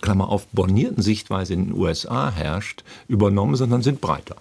Klammer 0.00 0.28
auf, 0.28 0.46
bornierten 0.48 1.02
Sichtweise 1.02 1.54
in 1.54 1.66
den 1.66 1.74
USA 1.74 2.30
herrscht, 2.30 2.84
übernommen, 3.08 3.54
sondern 3.56 3.82
sind 3.82 4.00
breiter. 4.00 4.36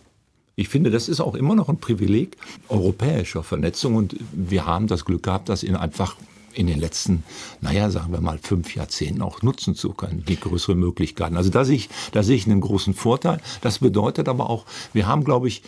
Ich 0.62 0.70
finde, 0.70 0.92
das 0.92 1.10
ist 1.10 1.22
auch 1.22 1.34
immer 1.34 1.56
noch 1.56 1.70
ein 1.70 1.78
Privileg 1.78 2.38
europäischer 2.70 3.42
Vernetzung 3.42 3.96
und 3.96 4.16
wir 4.32 4.68
haben 4.68 4.86
das 4.86 5.06
Glück 5.06 5.24
gehabt, 5.24 5.50
das 5.50 5.64
in 5.64 5.76
einfach 5.76 6.18
in 6.54 6.68
den 6.68 6.80
letzten, 6.80 7.24
naja, 7.62 7.90
sagen 7.90 8.14
wir 8.14 8.22
mal, 8.22 8.38
fünf 8.38 8.76
Jahrzehnten 8.76 9.24
auch 9.24 9.42
nutzen 9.42 9.74
zu 9.74 9.90
können, 9.94 10.24
die 10.24 10.40
größere 10.40 10.76
Möglichkeiten. 10.76 11.36
Also 11.36 11.50
da 11.50 11.66
sehe 11.66 11.78
ich, 11.78 11.90
da 12.12 12.22
sehe 12.22 12.36
ich 12.36 12.46
einen 12.46 12.62
großen 12.62 12.94
Vorteil. 12.94 13.42
Das 13.62 13.80
bedeutet 13.80 14.30
aber 14.30 14.52
auch, 14.52 14.68
wir 14.94 15.08
haben, 15.08 15.24
glaube 15.24 15.48
ich, 15.48 15.64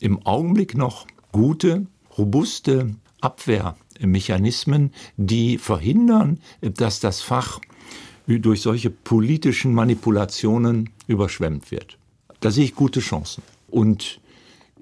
im 0.00 0.24
Augenblick 0.24 0.74
noch 0.74 1.06
gute, 1.30 1.84
robuste 2.16 2.96
Abwehrmechanismen, 3.20 4.94
die 5.18 5.58
verhindern, 5.58 6.40
dass 6.62 7.00
das 7.00 7.20
Fach 7.20 7.60
durch 8.26 8.62
solche 8.62 8.88
politischen 8.88 9.74
Manipulationen 9.74 10.88
überschwemmt 11.06 11.70
wird. 11.70 11.98
Da 12.40 12.50
sehe 12.50 12.64
ich 12.64 12.74
gute 12.74 13.00
Chancen. 13.00 13.42
Und 13.68 14.20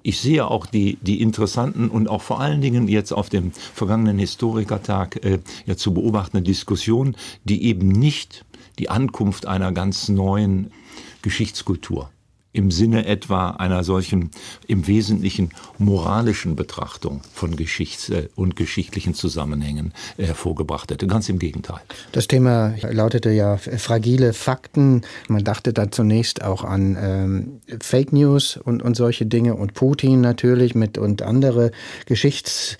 ich 0.06 0.20
sehe 0.20 0.48
auch 0.48 0.66
die, 0.66 0.98
die 1.02 1.20
interessanten 1.20 1.88
und 1.88 2.08
auch 2.08 2.22
vor 2.22 2.40
allen 2.40 2.60
Dingen 2.60 2.86
jetzt 2.86 3.10
auf 3.10 3.28
dem 3.28 3.50
vergangenen 3.50 4.20
Historikertag 4.20 5.24
äh, 5.24 5.40
ja, 5.66 5.76
zu 5.76 5.92
beobachtende 5.92 6.42
Diskussion, 6.42 7.16
die 7.42 7.64
eben 7.64 7.88
nicht 7.88 8.44
die 8.78 8.88
Ankunft 8.88 9.46
einer 9.46 9.72
ganz 9.72 10.08
neuen 10.08 10.70
Geschichtskultur 11.22 12.08
im 12.56 12.70
Sinne 12.70 13.06
etwa 13.06 13.50
einer 13.50 13.84
solchen 13.84 14.30
im 14.66 14.86
Wesentlichen 14.86 15.50
moralischen 15.78 16.56
Betrachtung 16.56 17.20
von 17.32 17.54
Geschichts- 17.54 18.08
äh, 18.08 18.28
und 18.34 18.56
geschichtlichen 18.56 19.14
Zusammenhängen 19.14 19.92
hervorgebracht 20.16 20.90
hätte. 20.90 21.06
Ganz 21.06 21.28
im 21.28 21.38
Gegenteil. 21.38 21.80
Das 22.12 22.28
Thema 22.28 22.74
lautete 22.90 23.30
ja 23.30 23.58
fragile 23.58 24.32
Fakten. 24.32 25.02
Man 25.28 25.44
dachte 25.44 25.72
da 25.72 25.90
zunächst 25.90 26.42
auch 26.42 26.64
an 26.64 26.96
ähm, 26.98 27.60
Fake 27.80 28.12
News 28.12 28.56
und, 28.56 28.82
und 28.82 28.96
solche 28.96 29.26
Dinge 29.26 29.54
und 29.54 29.74
Putin 29.74 30.22
natürlich 30.22 30.74
mit 30.74 30.96
und 30.96 31.22
andere 31.22 31.72
Geschichts 32.06 32.78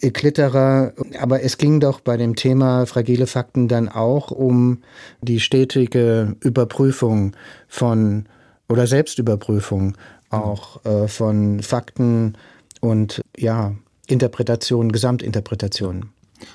Klitterer. 0.00 0.92
Aber 1.20 1.42
es 1.42 1.58
ging 1.58 1.80
doch 1.80 2.00
bei 2.00 2.16
dem 2.16 2.36
Thema 2.36 2.86
fragile 2.86 3.26
Fakten 3.26 3.68
dann 3.68 3.88
auch 3.88 4.30
um 4.30 4.82
die 5.20 5.40
stetige 5.40 6.36
Überprüfung 6.40 7.36
von 7.68 8.26
oder 8.68 8.86
Selbstüberprüfung 8.86 9.96
auch 10.30 10.84
äh, 10.84 11.08
von 11.08 11.62
Fakten 11.62 12.36
und 12.80 13.22
ja, 13.36 13.74
Interpretationen, 14.06 14.92
Gesamtinterpretationen. 14.92 16.10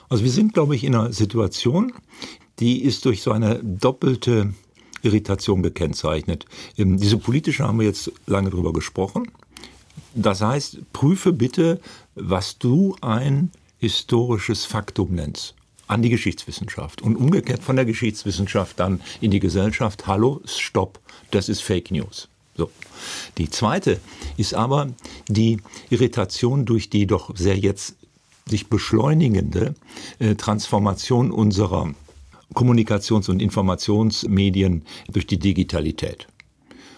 Also 0.09 0.23
wir 0.23 0.31
sind, 0.31 0.53
glaube 0.53 0.75
ich, 0.75 0.83
in 0.83 0.95
einer 0.95 1.13
Situation, 1.13 1.93
die 2.59 2.83
ist 2.83 3.05
durch 3.05 3.21
so 3.21 3.31
eine 3.31 3.59
doppelte 3.63 4.53
Irritation 5.01 5.63
gekennzeichnet. 5.63 6.45
Ähm, 6.77 6.97
diese 6.97 7.17
politische 7.17 7.67
haben 7.67 7.79
wir 7.79 7.87
jetzt 7.87 8.11
lange 8.27 8.49
drüber 8.49 8.73
gesprochen. 8.73 9.31
Das 10.13 10.41
heißt, 10.41 10.91
prüfe 10.91 11.31
bitte, 11.31 11.79
was 12.15 12.57
du 12.57 12.95
ein 13.01 13.51
historisches 13.77 14.65
Faktum 14.65 15.15
nennst 15.15 15.55
an 15.89 16.03
die 16.03 16.09
Geschichtswissenschaft 16.09 17.01
und 17.01 17.15
umgekehrt 17.15 17.63
von 17.63 17.75
der 17.75 17.83
Geschichtswissenschaft 17.83 18.79
dann 18.79 19.01
in 19.21 19.31
die 19.31 19.39
Gesellschaft. 19.39 20.05
Hallo, 20.07 20.39
stopp, 20.45 20.99
das 21.31 21.49
ist 21.49 21.61
Fake 21.61 21.91
News. 21.91 22.29
So. 22.55 22.69
Die 23.37 23.49
zweite 23.49 23.99
ist 24.37 24.53
aber 24.53 24.93
die 25.27 25.57
Irritation 25.89 26.65
durch 26.65 26.89
die 26.89 27.07
doch 27.07 27.35
sehr 27.35 27.57
jetzt 27.57 27.95
sich 28.45 28.67
beschleunigende 28.67 29.73
äh, 30.19 30.35
Transformation 30.35 31.31
unserer 31.31 31.93
Kommunikations- 32.53 33.29
und 33.29 33.41
Informationsmedien 33.41 34.83
durch 35.11 35.25
die 35.25 35.39
Digitalität. 35.39 36.27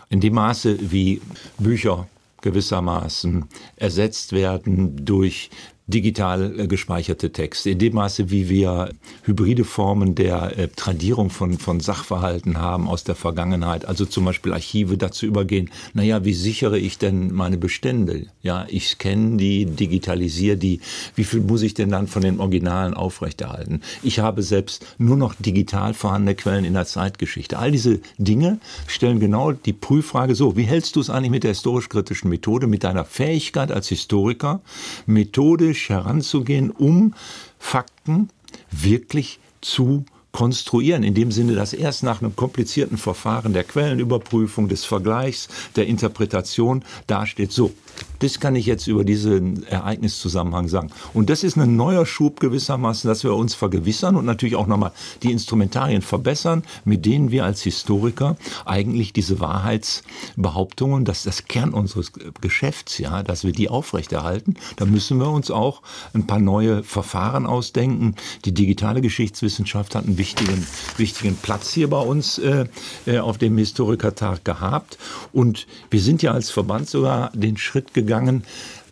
In 0.09 0.19
dem 0.19 0.33
Maße, 0.33 0.91
wie 0.91 1.21
Bücher 1.57 2.07
gewissermaßen 2.41 3.45
ersetzt 3.77 4.33
werden 4.33 5.05
durch 5.05 5.49
digital 5.91 6.59
äh, 6.59 6.67
gespeicherte 6.67 7.31
Texte. 7.31 7.69
In 7.69 7.79
dem 7.79 7.93
Maße, 7.93 8.31
wie 8.31 8.49
wir 8.49 8.89
hybride 9.23 9.63
Formen 9.63 10.15
der 10.15 10.57
äh, 10.57 10.67
Tradierung 10.69 11.29
von, 11.29 11.59
von 11.59 11.79
Sachverhalten 11.79 12.57
haben 12.57 12.87
aus 12.87 13.03
der 13.03 13.15
Vergangenheit, 13.15 13.85
also 13.85 14.05
zum 14.05 14.25
Beispiel 14.25 14.53
Archive 14.53 14.97
dazu 14.97 15.25
übergehen, 15.25 15.69
naja, 15.93 16.25
wie 16.25 16.33
sichere 16.33 16.79
ich 16.79 16.97
denn 16.97 17.33
meine 17.33 17.57
Bestände? 17.57 18.27
Ja, 18.41 18.65
ich 18.69 18.87
scanne 18.87 19.37
die, 19.37 19.65
digitalisiere 19.65 20.57
die, 20.57 20.79
wie 21.15 21.23
viel 21.23 21.41
muss 21.41 21.61
ich 21.61 21.73
denn 21.73 21.89
dann 21.89 22.07
von 22.07 22.23
den 22.23 22.39
Originalen 22.39 22.93
aufrechterhalten? 22.93 23.81
Ich 24.01 24.19
habe 24.19 24.41
selbst 24.41 24.85
nur 24.97 25.17
noch 25.17 25.35
digital 25.35 25.93
vorhandene 25.93 26.35
Quellen 26.35 26.65
in 26.65 26.73
der 26.73 26.85
Zeitgeschichte. 26.85 27.59
All 27.59 27.71
diese 27.71 27.99
Dinge 28.17 28.59
stellen 28.87 29.19
genau 29.19 29.51
die 29.51 29.73
Prüffrage 29.73 30.35
so, 30.35 30.55
wie 30.55 30.63
hältst 30.63 30.95
du 30.95 31.01
es 31.01 31.09
eigentlich 31.09 31.31
mit 31.31 31.43
der 31.43 31.51
historisch-kritischen 31.51 32.29
Methode, 32.29 32.67
mit 32.67 32.83
deiner 32.83 33.05
Fähigkeit 33.05 33.71
als 33.71 33.89
Historiker, 33.89 34.61
methodisch 35.05 35.80
kritisch 35.81 35.89
heranzugehen, 35.89 36.71
um 36.71 37.13
Fakten 37.57 38.29
wirklich 38.69 39.39
zu 39.61 40.05
konstruieren, 40.31 41.03
in 41.03 41.13
dem 41.13 41.31
Sinne, 41.31 41.55
dass 41.55 41.73
erst 41.73 42.03
nach 42.03 42.21
einem 42.21 42.35
komplizierten 42.35 42.97
Verfahren 42.97 43.53
der 43.53 43.63
Quellenüberprüfung, 43.63 44.69
des 44.69 44.85
Vergleichs, 44.85 45.49
der 45.75 45.87
Interpretation 45.87 46.83
dasteht, 47.07 47.51
so, 47.51 47.71
das 48.19 48.39
kann 48.39 48.55
ich 48.55 48.65
jetzt 48.65 48.87
über 48.87 49.03
diesen 49.03 49.63
Ereigniszusammenhang 49.63 50.67
sagen. 50.67 50.91
Und 51.13 51.29
das 51.29 51.43
ist 51.43 51.57
ein 51.57 51.75
neuer 51.75 52.05
Schub 52.05 52.39
gewissermaßen, 52.39 53.07
dass 53.07 53.23
wir 53.23 53.33
uns 53.33 53.55
vergewissern 53.55 54.15
und 54.15 54.25
natürlich 54.25 54.55
auch 54.55 54.67
nochmal 54.67 54.91
die 55.23 55.31
Instrumentarien 55.31 56.01
verbessern, 56.01 56.63
mit 56.85 57.05
denen 57.05 57.31
wir 57.31 57.43
als 57.45 57.63
Historiker 57.63 58.37
eigentlich 58.65 59.11
diese 59.11 59.39
Wahrheitsbehauptungen, 59.39 61.03
das 61.03 61.19
ist 61.19 61.27
das 61.27 61.45
Kern 61.45 61.73
unseres 61.73 62.11
Geschäfts, 62.39 62.97
ja, 62.99 63.23
dass 63.23 63.43
wir 63.43 63.51
die 63.51 63.69
aufrechterhalten. 63.69 64.55
Da 64.75 64.85
müssen 64.85 65.17
wir 65.17 65.29
uns 65.29 65.51
auch 65.51 65.81
ein 66.13 66.27
paar 66.27 66.39
neue 66.39 66.83
Verfahren 66.83 67.45
ausdenken. 67.45 68.15
Die 68.45 68.53
digitale 68.53 69.01
Geschichtswissenschaft 69.01 69.95
hat 69.95 70.05
einen 70.05 70.17
wichtigen, 70.21 70.67
wichtigen 70.97 71.35
Platz 71.35 71.73
hier 71.73 71.89
bei 71.89 71.99
uns 71.99 72.37
äh, 72.37 72.65
äh 73.07 73.17
auf 73.17 73.39
dem 73.39 73.57
Historikertag 73.57 74.45
gehabt. 74.45 74.99
Und 75.33 75.65
wir 75.89 75.99
sind 75.99 76.21
ja 76.21 76.31
als 76.31 76.51
Verband 76.51 76.87
sogar 76.87 77.31
den 77.33 77.57
Schritt 77.57 77.95
gegangen, 77.95 78.43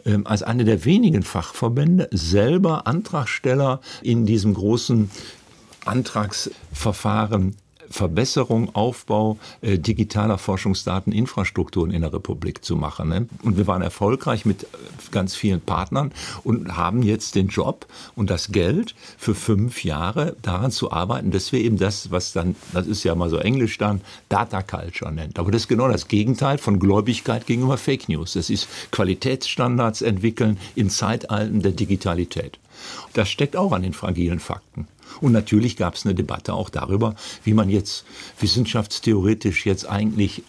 ähm, 0.06 0.26
als 0.26 0.42
eine 0.42 0.66
der 0.66 0.86
wenigen 0.86 1.22
Fachverbände 1.22 2.10
selber 2.12 2.88
Antragsteller 2.88 3.80
in 4.02 4.26
diesem 4.26 4.56
großen 4.56 5.12
Antragsverfahren 5.86 7.56
Verbesserung, 7.90 8.74
Aufbau 8.76 9.38
äh, 9.62 9.78
digitaler 9.78 10.38
Forschungsdateninfrastrukturen 10.38 11.92
in 11.92 12.02
der 12.02 12.14
Republik 12.14 12.64
zu 12.64 12.76
machen. 12.76 13.10
Ne? 13.10 13.28
Und 13.44 13.58
wir 13.58 13.68
waren 13.68 13.82
erfolgreich 13.82 14.46
mit 14.46 14.64
äh, 14.64 14.68
ganz 15.12 15.36
vielen 15.36 15.62
Partnern 15.62 16.12
und 16.44 16.78
haben 16.78 17.04
jetzt 17.04 17.36
den 17.36 17.48
Job 17.48 17.88
und 18.16 18.30
das 18.30 18.52
Geld 18.52 18.96
für 19.18 19.36
fünf 19.36 19.84
Jahre 19.84 20.36
daran 20.42 20.72
zu 20.72 20.92
arbeiten, 20.92 21.32
dass 21.32 21.52
wir 21.52 21.60
eben 21.62 21.78
das, 21.78 22.12
was 22.12 22.34
dann, 22.34 22.56
das 22.74 22.88
ist 22.88 23.04
ja 23.04 23.16
mal 23.16 23.30
so 23.30 23.38
Englisch 23.38 23.78
dann, 23.78 24.02
Data 24.30 24.62
Culture 24.62 25.12
nennt. 25.12 25.40
Aber 25.40 25.52
das 25.52 25.64
ist 25.64 25.68
genau 25.68 25.88
das 25.88 26.08
Gegenteil 26.08 26.58
von 26.58 26.80
Gläubigkeit 26.80 27.46
gegenüber 27.46 27.78
Fake 27.78 28.10
News. 28.10 28.34
Das 28.34 28.50
ist 28.50 28.68
Qualitätsstandards 28.92 30.02
entwickeln 30.02 30.58
in 30.76 30.90
Zeitalten 30.90 31.62
der 31.62 31.72
Digitalität. 31.72 32.60
Das 33.14 33.30
steckt 33.30 33.56
auch 33.56 33.72
an 33.72 33.84
den 33.84 33.94
fragilen 33.94 34.40
Fakten. 34.40 34.88
Und 35.22 35.32
natürlich 35.32 35.76
gab 35.76 35.96
es 35.96 36.06
eine 36.06 36.16
Debatte 36.16 36.54
auch 36.54 36.70
darüber, 36.70 37.16
wie 37.44 37.54
man 37.54 37.70
jetzt 37.70 38.06
wissenschaftstheoretisch 38.40 39.66
jetzt 39.66 39.90
eigentlich 39.90 40.44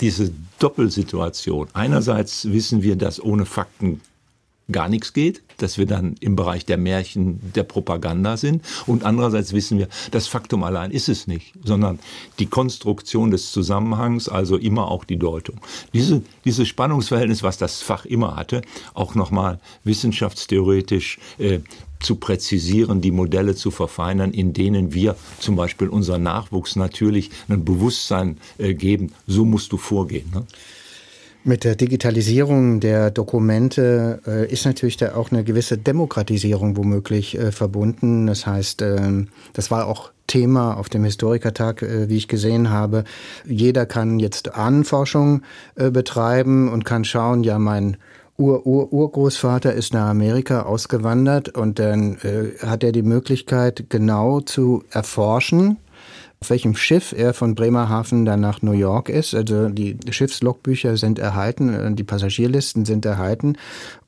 diese 0.00 0.32
Doppelsituation. 0.58 1.68
Einerseits 1.72 2.50
wissen 2.50 2.82
wir, 2.82 2.96
dass 2.96 3.22
ohne 3.22 3.44
Fakten 3.44 4.00
gar 4.72 4.88
nichts 4.88 5.12
geht, 5.12 5.42
dass 5.58 5.78
wir 5.78 5.86
dann 5.86 6.14
im 6.20 6.36
Bereich 6.36 6.64
der 6.64 6.78
Märchen, 6.78 7.40
der 7.54 7.64
Propaganda 7.64 8.36
sind. 8.36 8.64
Und 8.86 9.04
andererseits 9.04 9.52
wissen 9.52 9.78
wir, 9.78 9.88
das 10.10 10.26
Faktum 10.26 10.64
allein 10.64 10.90
ist 10.90 11.08
es 11.08 11.26
nicht, 11.26 11.52
sondern 11.64 11.98
die 12.38 12.46
Konstruktion 12.46 13.30
des 13.30 13.52
Zusammenhangs, 13.52 14.28
also 14.28 14.56
immer 14.56 14.88
auch 14.88 15.04
die 15.04 15.18
Deutung. 15.18 15.60
Diese, 15.92 16.22
dieses 16.44 16.68
Spannungsverhältnis, 16.68 17.42
was 17.42 17.58
das 17.58 17.82
Fach 17.82 18.04
immer 18.04 18.36
hatte, 18.36 18.62
auch 18.94 19.14
nochmal 19.14 19.60
wissenschaftstheoretisch 19.84 21.18
äh, 21.38 21.60
zu 22.00 22.16
präzisieren, 22.16 23.00
die 23.00 23.10
Modelle 23.10 23.54
zu 23.54 23.70
verfeinern, 23.70 24.32
in 24.32 24.52
denen 24.52 24.94
wir 24.94 25.16
zum 25.38 25.56
Beispiel 25.56 25.88
unseren 25.88 26.22
Nachwuchs 26.22 26.76
natürlich 26.76 27.30
ein 27.48 27.64
Bewusstsein 27.64 28.38
äh, 28.58 28.74
geben, 28.74 29.12
so 29.26 29.44
musst 29.44 29.72
du 29.72 29.76
vorgehen. 29.76 30.30
Ne? 30.34 30.46
Mit 31.42 31.64
der 31.64 31.74
Digitalisierung 31.74 32.80
der 32.80 33.10
Dokumente 33.10 34.20
äh, 34.26 34.52
ist 34.52 34.66
natürlich 34.66 34.98
da 34.98 35.14
auch 35.14 35.30
eine 35.30 35.42
gewisse 35.42 35.78
Demokratisierung 35.78 36.76
womöglich 36.76 37.38
äh, 37.38 37.50
verbunden. 37.50 38.26
Das 38.26 38.46
heißt, 38.46 38.82
äh, 38.82 39.24
das 39.54 39.70
war 39.70 39.86
auch 39.86 40.12
Thema 40.26 40.76
auf 40.76 40.90
dem 40.90 41.02
Historikertag, 41.02 41.80
äh, 41.80 42.10
wie 42.10 42.18
ich 42.18 42.28
gesehen 42.28 42.68
habe. 42.68 43.04
Jeder 43.46 43.86
kann 43.86 44.18
jetzt 44.18 44.54
Ahnenforschung 44.54 45.40
äh, 45.76 45.90
betreiben 45.90 46.68
und 46.68 46.84
kann 46.84 47.04
schauen, 47.04 47.42
ja, 47.42 47.58
mein 47.58 47.96
Ur-Ur-Urgroßvater 48.36 49.72
ist 49.72 49.94
nach 49.94 50.08
Amerika 50.08 50.62
ausgewandert 50.62 51.48
und 51.50 51.78
dann 51.78 52.18
äh, 52.22 52.64
hat 52.66 52.84
er 52.84 52.92
die 52.92 53.02
Möglichkeit, 53.02 53.86
genau 53.88 54.40
zu 54.40 54.84
erforschen, 54.90 55.78
auf 56.42 56.48
welchem 56.48 56.74
Schiff 56.74 57.12
er 57.12 57.34
von 57.34 57.54
Bremerhaven 57.54 58.24
dann 58.24 58.40
nach 58.40 58.62
New 58.62 58.72
York 58.72 59.10
ist. 59.10 59.34
Also 59.34 59.68
die 59.68 59.98
Schiffslogbücher 60.08 60.96
sind 60.96 61.18
erhalten, 61.18 61.68
äh, 61.68 61.92
die 61.92 62.02
Passagierlisten 62.02 62.86
sind 62.86 63.04
erhalten 63.04 63.58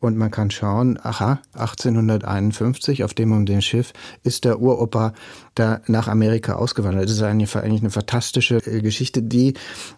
und 0.00 0.16
man 0.16 0.30
kann 0.30 0.50
schauen, 0.50 0.98
aha, 1.02 1.40
1851 1.52 3.04
auf 3.04 3.12
dem 3.12 3.32
und 3.32 3.46
dem 3.50 3.60
Schiff 3.60 3.92
ist 4.24 4.46
der 4.46 4.60
Uropa 4.60 5.12
da 5.54 5.82
nach 5.86 6.08
Amerika 6.08 6.54
ausgewandert. 6.54 7.04
Das 7.04 7.12
ist 7.12 7.22
eigentlich 7.22 7.54
eine 7.54 7.90
fantastische 7.90 8.56
äh, 8.64 8.80
Geschichte, 8.80 9.22
die 9.22 9.52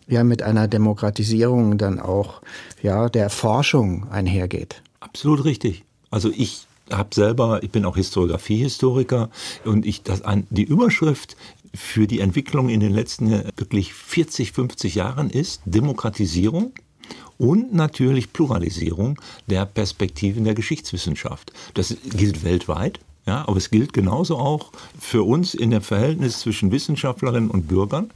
ja 0.09 0.25
mit 0.25 0.43
einer 0.43 0.67
Demokratisierung 0.67 1.79
dann 1.79 2.01
auch 2.01 2.43
ja 2.83 3.09
der 3.09 3.31
Forschung 3.31 4.11
einhergeht. 4.11 4.83
Absolut 4.99 5.45
richtig. 5.45 5.85
Also 6.11 6.33
ich 6.37 6.67
habe 6.91 7.15
selber, 7.15 7.63
ich 7.63 7.71
bin 7.71 7.85
auch 7.85 7.97
Historiografiehistoriker 7.97 9.31
und 9.65 9.87
ich 9.87 10.03
das 10.03 10.23
an 10.23 10.49
die 10.51 10.65
Überschrift 10.65 11.37
für 11.75 12.07
die 12.07 12.21
Entwicklung 12.21 12.69
in 12.69 12.81
den 12.81 12.93
letzten 12.93 13.33
äh, 13.33 13.53
wirklich 13.57 13.93
40, 13.93 14.53
50 14.53 14.95
Jahren 14.95 15.31
ist 15.31 15.61
Demokratisierung 15.65 16.73
und 17.37 17.75
natürlich 17.75 18.33
Pluralisierung 18.33 19.21
der 19.47 19.67
Perspektiven 19.67 20.45
der 20.45 20.55
Geschichtswissenschaft. 20.55 21.53
Das 21.75 21.97
gilt 22.05 22.45
weltweit. 22.45 23.01
Ja, 23.27 23.49
aber 23.49 23.57
es 23.57 23.71
gilt 23.71 23.95
genauso 23.95 24.37
auch 24.37 24.71
für 25.01 25.23
uns 25.23 25.55
in 25.55 25.71
dem 25.71 25.81
Verhältnis 25.81 26.41
zwischen 26.41 26.71
Wissenschaftlerinnen 26.71 27.51
und 27.51 27.69
Bürgern. 27.69 28.11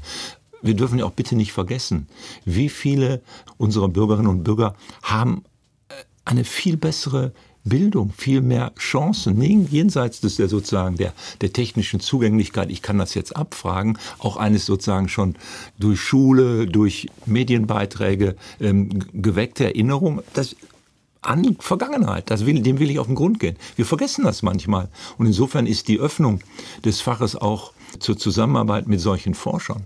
Wir 0.61 0.75
dürfen 0.75 0.99
ja 0.99 1.07
auch 1.07 1.13
bitte 1.13 1.35
nicht 1.35 1.53
vergessen, 1.53 2.09
wie 2.45 2.69
viele 2.69 3.23
unserer 3.57 3.89
Bürgerinnen 3.89 4.29
und 4.29 4.45
Bürger 4.45 4.75
haben 5.03 5.45
äh, 5.89 5.95
eine 6.27 6.45
viel 6.45 6.77
bessere 6.77 7.33
Bildung, 7.69 8.13
viel 8.17 8.41
mehr 8.41 8.73
Chancen, 8.79 9.41
jenseits 9.41 10.21
des 10.21 10.37
der 10.37 10.49
sozusagen 10.49 10.97
der, 10.97 11.13
der 11.41 11.53
technischen 11.53 12.01
Zugänglichkeit, 12.01 12.71
ich 12.71 12.83
kann 12.83 12.99
das 12.99 13.15
jetzt 13.15 13.37
abfragen, 13.37 13.99
auch 14.19 14.37
eines 14.37 14.67
sozusagen 14.67 15.09
schon 15.09 15.37
durch 15.79 16.01
Schule, 16.01 16.67
durch 16.67 17.09
Medienbeiträge 17.27 18.37
ähm, 18.61 19.05
geweckte 19.13 19.65
Erinnerung, 19.65 20.23
das 20.35 20.57
an 21.21 21.57
Vergangenheit. 21.59 22.31
Das 22.31 22.47
will, 22.47 22.63
dem 22.63 22.79
will 22.79 22.91
ich 22.91 22.99
auf 22.99 23.07
den 23.07 23.17
Grund 23.17 23.41
gehen. 23.41 23.57
Wir 23.77 23.85
vergessen 23.85 24.25
das 24.25 24.43
manchmal. 24.43 24.89
Und 25.19 25.27
insofern 25.27 25.67
ist 25.67 25.89
die 25.89 25.99
Öffnung 25.99 26.41
des 26.85 27.01
Faches 27.01 27.37
auch 27.37 27.73
zur 27.99 28.17
Zusammenarbeit 28.17 28.87
mit 28.87 29.01
solchen 29.01 29.35
Forschern 29.35 29.85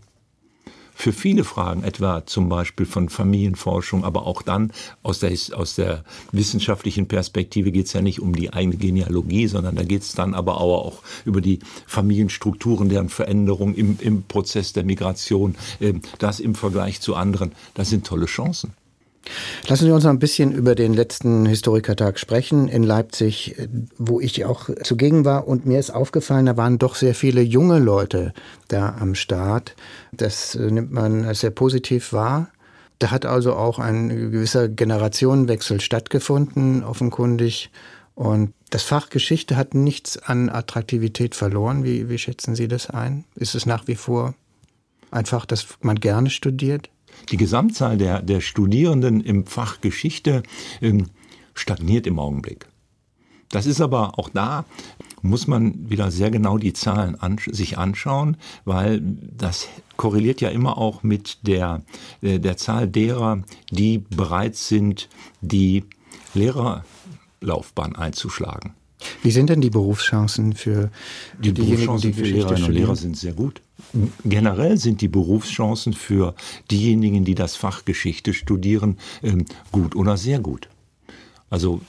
für 1.03 1.13
viele 1.13 1.43
Fragen, 1.43 1.83
etwa 1.83 2.25
zum 2.27 2.49
Beispiel 2.49 2.87
von 2.87 3.09
Familienforschung, 3.09 4.05
aber 4.05 4.25
auch 4.25 4.41
dann 4.41 4.73
aus 5.03 5.19
der, 5.19 5.33
aus 5.53 5.75
der 5.75 6.05
wissenschaftlichen 6.31 7.09
Perspektive 7.09 7.73
geht 7.73 7.87
es 7.87 7.93
ja 7.93 8.03
nicht 8.03 8.21
um 8.21 8.37
die 8.37 8.53
eigene 8.53 8.77
Genealogie, 8.77 9.49
sondern 9.49 9.75
da 9.75 9.83
geht 9.83 10.03
es 10.03 10.15
dann 10.15 10.33
aber 10.33 10.61
auch 10.61 11.03
über 11.25 11.41
die 11.41 11.59
Familienstrukturen, 11.89 12.89
deren 12.89 13.09
Veränderung 13.09 13.75
im, 13.75 13.99
im 14.01 14.23
Prozess 14.23 14.75
der 14.75 14.85
Migration, 14.85 15.57
äh, 15.81 15.95
das 16.21 16.39
im 16.39 16.55
Vergleich 16.55 17.01
zu 17.01 17.17
anderen, 17.17 17.51
das 17.75 17.91
sind 17.91 18.07
tolle 18.07 18.27
Chancen. 18.27 18.73
Lassen 19.69 19.87
Sie 19.87 19.93
uns 19.93 20.05
noch 20.05 20.11
ein 20.11 20.19
bisschen 20.19 20.53
über 20.53 20.75
den 20.75 20.95
letzten 20.95 21.47
Historikertag 21.47 22.19
sprechen 22.19 22.69
in 22.69 22.83
Leipzig, 22.83 23.57
wo 23.97 24.21
ich 24.21 24.45
auch 24.45 24.69
zugegen 24.83 25.25
war. 25.25 25.47
Und 25.47 25.65
mir 25.65 25.79
ist 25.79 25.91
aufgefallen, 25.91 26.47
da 26.47 26.57
waren 26.57 26.79
doch 26.79 26.97
sehr 26.97 27.15
viele 27.15 27.41
junge 27.41 27.79
Leute 27.79 28.33
da 28.69 28.97
am 28.99 29.15
Start. 29.15 29.77
Das 30.13 30.55
äh, 30.55 30.71
nimmt 30.71 30.93
man 30.93 31.33
sehr 31.35 31.51
positiv 31.51 32.13
wahr. 32.13 32.49
Da 32.99 33.11
hat 33.11 33.27
also 33.27 33.55
auch 33.55 33.79
ein 33.79 34.09
gewisser 34.09 34.69
Generationenwechsel 34.69 35.81
stattgefunden, 35.81 36.85
offenkundig. 36.85 37.71
Und 38.15 38.53
Das 38.71 38.85
Fach 38.85 39.11
Geschichte 39.11 39.57
hat 39.57 39.75
nichts 39.75 40.19
an 40.19 40.49
Attraktivität 40.49 41.35
verloren. 41.35 41.85
Wie, 41.85 42.09
wie 42.09 42.19
schätzen 42.19 42.55
Sie 42.55 42.69
das 42.69 42.89
ein? 42.89 43.25
Ist 43.35 43.55
es 43.55 43.67
nach 43.67 43.87
wie 43.87 43.97
vor 43.97 44.35
einfach, 45.11 45.47
dass 45.47 45.67
man 45.81 45.97
gerne 45.97 46.31
studiert? 46.31 46.89
Die 47.31 47.37
Gesamtzahl 47.37 47.97
der, 47.97 48.23
der 48.23 48.41
Studierenden 48.41 49.21
im 49.21 49.47
Fach 49.47 49.81
Geschichte 49.81 50.43
ähm, 50.81 51.07
stagniert 51.55 52.07
im 52.07 52.19
Augenblick. 52.19 52.67
Das 53.51 53.67
ist 53.67 53.81
aber 53.81 54.19
auch 54.19 54.31
da, 54.31 54.65
muss 55.21 55.47
man 55.47 55.91
wieder 55.91 56.11
sehr 56.11 56.31
genau 56.31 56.59
die 56.59 56.73
Zahlen 56.73 57.15
an, 57.21 57.39
sich 57.51 57.79
anschauen, 57.79 58.37
weil 58.65 59.01
das 59.03 59.69
korreliert 59.97 60.41
ja 60.41 60.49
immer 60.49 60.79
auch 60.79 61.03
mit 61.03 61.47
der, 61.47 61.83
äh, 62.23 62.39
der 62.39 62.57
Zahl 62.57 62.89
derer, 62.89 63.43
die 63.71 63.99
bereit 63.99 64.57
sind, 64.57 65.09
die 65.43 65.85
Lehrerlaufbahn 66.35 67.95
einzuschlagen. 67.95 68.73
Wie 69.23 69.31
sind 69.31 69.51
denn 69.51 69.61
die 69.61 69.71
Berufschancen 69.71 70.55
für 70.55 70.91
die 71.39 71.53
Berufschancen 71.53 72.13
die 72.13 72.19
für 72.19 72.25
Lehrerinnen 72.25 72.65
und 72.65 72.73
Lehrer 72.73 72.97
sind 72.97 73.17
sehr 73.17 73.33
gut. 73.33 73.61
Generell 74.25 74.79
sind 74.79 75.01
die 75.01 75.09
Berufschancen 75.09 75.93
für 75.93 76.35
diejenigen, 76.71 77.25
die 77.25 77.35
das 77.35 77.57
Fach 77.57 77.85
Geschichte 77.85 78.35
studieren, 78.35 78.99
ähm, 79.23 79.45
gut 79.71 79.95
oder 79.95 80.17
sehr 80.17 80.39
gut. 80.39 80.69
Also 81.51 81.81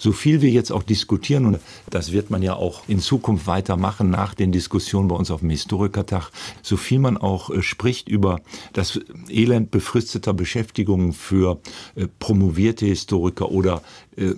so 0.00 0.12
viel 0.12 0.40
wir 0.40 0.48
jetzt 0.48 0.72
auch 0.72 0.82
diskutieren, 0.82 1.44
und 1.44 1.58
das 1.90 2.10
wird 2.12 2.30
man 2.30 2.40
ja 2.40 2.54
auch 2.54 2.88
in 2.88 3.00
Zukunft 3.00 3.46
weitermachen 3.46 4.08
nach 4.08 4.32
den 4.32 4.50
Diskussionen 4.50 5.08
bei 5.08 5.14
uns 5.14 5.30
auf 5.30 5.40
dem 5.40 5.50
Historikertag, 5.50 6.30
so 6.62 6.78
viel 6.78 6.98
man 6.98 7.18
auch 7.18 7.50
äh, 7.50 7.60
spricht 7.60 8.08
über 8.08 8.40
das 8.72 8.98
Elend 9.28 9.70
befristeter 9.70 10.32
Beschäftigungen 10.32 11.12
für 11.12 11.60
äh, 11.96 12.06
promovierte 12.18 12.86
Historiker 12.86 13.50
oder 13.50 13.82
äh, 14.16 14.32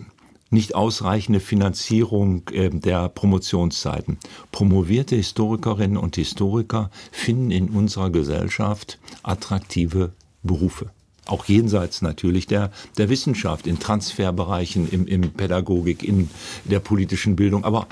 nicht 0.52 0.74
ausreichende 0.74 1.40
Finanzierung 1.40 2.42
äh, 2.52 2.70
der 2.70 3.08
Promotionszeiten. 3.08 4.18
Promovierte 4.50 5.16
Historikerinnen 5.16 5.96
und 5.96 6.16
Historiker 6.16 6.90
finden 7.10 7.50
in 7.50 7.70
unserer 7.70 8.10
Gesellschaft 8.10 8.98
attraktive 9.22 10.12
Berufe 10.42 10.90
auch 11.26 11.44
jenseits 11.44 12.02
natürlich 12.02 12.46
der, 12.46 12.72
der 12.98 13.08
Wissenschaft, 13.08 13.68
in 13.68 13.78
Transferbereichen, 13.78 14.88
im, 14.90 15.06
im 15.06 15.30
Pädagogik, 15.30 16.02
in 16.02 16.28
der 16.64 16.80
politischen 16.80 17.36
Bildung, 17.36 17.64
aber 17.64 17.86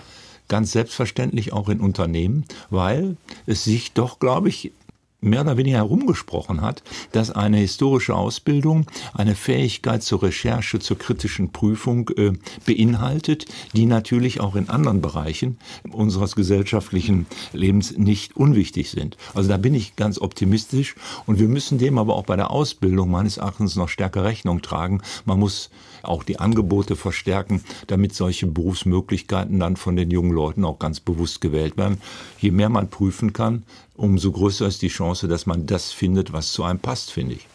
ganz 0.48 0.72
selbstverständlich 0.72 1.52
auch 1.52 1.68
in 1.68 1.80
Unternehmen, 1.80 2.44
weil 2.70 3.16
es 3.46 3.64
sich 3.64 3.92
doch, 3.92 4.18
glaube 4.18 4.48
ich, 4.48 4.72
mehr 5.20 5.42
oder 5.42 5.56
weniger 5.56 5.78
herumgesprochen 5.78 6.60
hat, 6.60 6.82
dass 7.12 7.30
eine 7.30 7.58
historische 7.58 8.14
Ausbildung 8.14 8.86
eine 9.12 9.34
Fähigkeit 9.34 10.02
zur 10.02 10.22
Recherche, 10.22 10.78
zur 10.78 10.98
kritischen 10.98 11.52
Prüfung 11.52 12.10
äh, 12.16 12.32
beinhaltet, 12.66 13.46
die 13.74 13.86
natürlich 13.86 14.40
auch 14.40 14.56
in 14.56 14.68
anderen 14.68 15.00
Bereichen 15.00 15.58
unseres 15.90 16.36
gesellschaftlichen 16.36 17.26
Lebens 17.52 17.96
nicht 17.96 18.36
unwichtig 18.36 18.90
sind. 18.90 19.16
Also 19.34 19.48
da 19.48 19.56
bin 19.56 19.74
ich 19.74 19.96
ganz 19.96 20.18
optimistisch 20.18 20.94
und 21.26 21.38
wir 21.38 21.48
müssen 21.48 21.78
dem 21.78 21.98
aber 21.98 22.16
auch 22.16 22.24
bei 22.24 22.36
der 22.36 22.50
Ausbildung 22.50 23.10
meines 23.10 23.36
Erachtens 23.38 23.76
noch 23.76 23.88
stärker 23.88 24.24
Rechnung 24.24 24.62
tragen. 24.62 25.02
Man 25.24 25.38
muss 25.38 25.70
auch 26.02 26.22
die 26.22 26.38
Angebote 26.38 26.96
verstärken, 26.96 27.62
damit 27.86 28.14
solche 28.14 28.46
Berufsmöglichkeiten 28.46 29.58
dann 29.60 29.76
von 29.76 29.96
den 29.96 30.10
jungen 30.10 30.32
Leuten 30.32 30.64
auch 30.64 30.78
ganz 30.78 31.00
bewusst 31.00 31.40
gewählt 31.40 31.76
werden. 31.76 31.98
Je 32.38 32.50
mehr 32.50 32.68
man 32.68 32.88
prüfen 32.88 33.32
kann, 33.32 33.62
umso 33.94 34.32
größer 34.32 34.66
ist 34.66 34.82
die 34.82 34.88
Chance, 34.88 35.28
dass 35.28 35.46
man 35.46 35.66
das 35.66 35.92
findet, 35.92 36.32
was 36.32 36.52
zu 36.52 36.64
einem 36.64 36.78
passt, 36.78 37.12
finde 37.12 37.34
ich. 37.34 37.46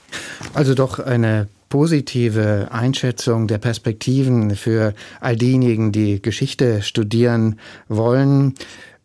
Also 0.53 0.75
doch 0.75 0.99
eine 0.99 1.47
positive 1.69 2.69
Einschätzung 2.71 3.47
der 3.47 3.57
Perspektiven 3.57 4.55
für 4.55 4.93
all 5.19 5.35
diejenigen, 5.35 5.91
die 5.91 6.21
Geschichte 6.21 6.81
studieren 6.81 7.59
wollen. 7.87 8.53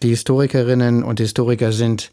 Die 0.02 0.10
Historikerinnen 0.10 1.02
und 1.02 1.20
Historiker 1.20 1.72
sind 1.72 2.10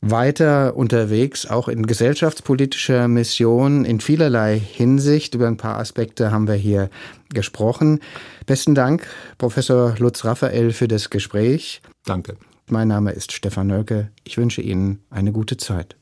weiter 0.00 0.76
unterwegs, 0.76 1.46
auch 1.46 1.68
in 1.68 1.86
gesellschaftspolitischer 1.86 3.08
Mission 3.08 3.84
in 3.84 4.00
vielerlei 4.00 4.58
Hinsicht. 4.58 5.34
Über 5.34 5.46
ein 5.46 5.56
paar 5.56 5.78
Aspekte 5.78 6.30
haben 6.30 6.48
wir 6.48 6.54
hier 6.54 6.90
gesprochen. 7.32 8.00
Besten 8.46 8.74
Dank, 8.74 9.06
Professor 9.38 9.94
Lutz 9.98 10.24
Raphael, 10.24 10.72
für 10.72 10.88
das 10.88 11.10
Gespräch. 11.10 11.82
Danke. 12.04 12.36
Mein 12.68 12.88
Name 12.88 13.12
ist 13.12 13.32
Stefan 13.32 13.68
Nölke. 13.68 14.10
Ich 14.24 14.38
wünsche 14.38 14.60
Ihnen 14.60 15.04
eine 15.10 15.32
gute 15.32 15.56
Zeit. 15.56 15.96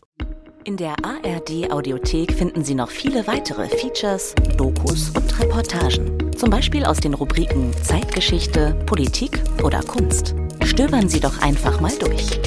In 0.64 0.78
der 0.78 0.94
ARD 1.04 1.70
Audiothek 1.70 2.32
finden 2.32 2.64
Sie 2.64 2.74
noch 2.74 2.90
viele 2.90 3.26
weitere 3.26 3.68
Features, 3.68 4.34
Dokus 4.56 5.10
und 5.10 5.38
Reportagen. 5.38 6.32
Zum 6.34 6.48
Beispiel 6.48 6.86
aus 6.86 7.00
den 7.00 7.12
Rubriken 7.12 7.70
Zeitgeschichte, 7.82 8.74
Politik 8.86 9.42
oder 9.62 9.82
Kunst. 9.82 10.34
Stöbern 10.64 11.10
Sie 11.10 11.20
doch 11.20 11.42
einfach 11.42 11.82
mal 11.82 11.92
durch. 11.98 12.40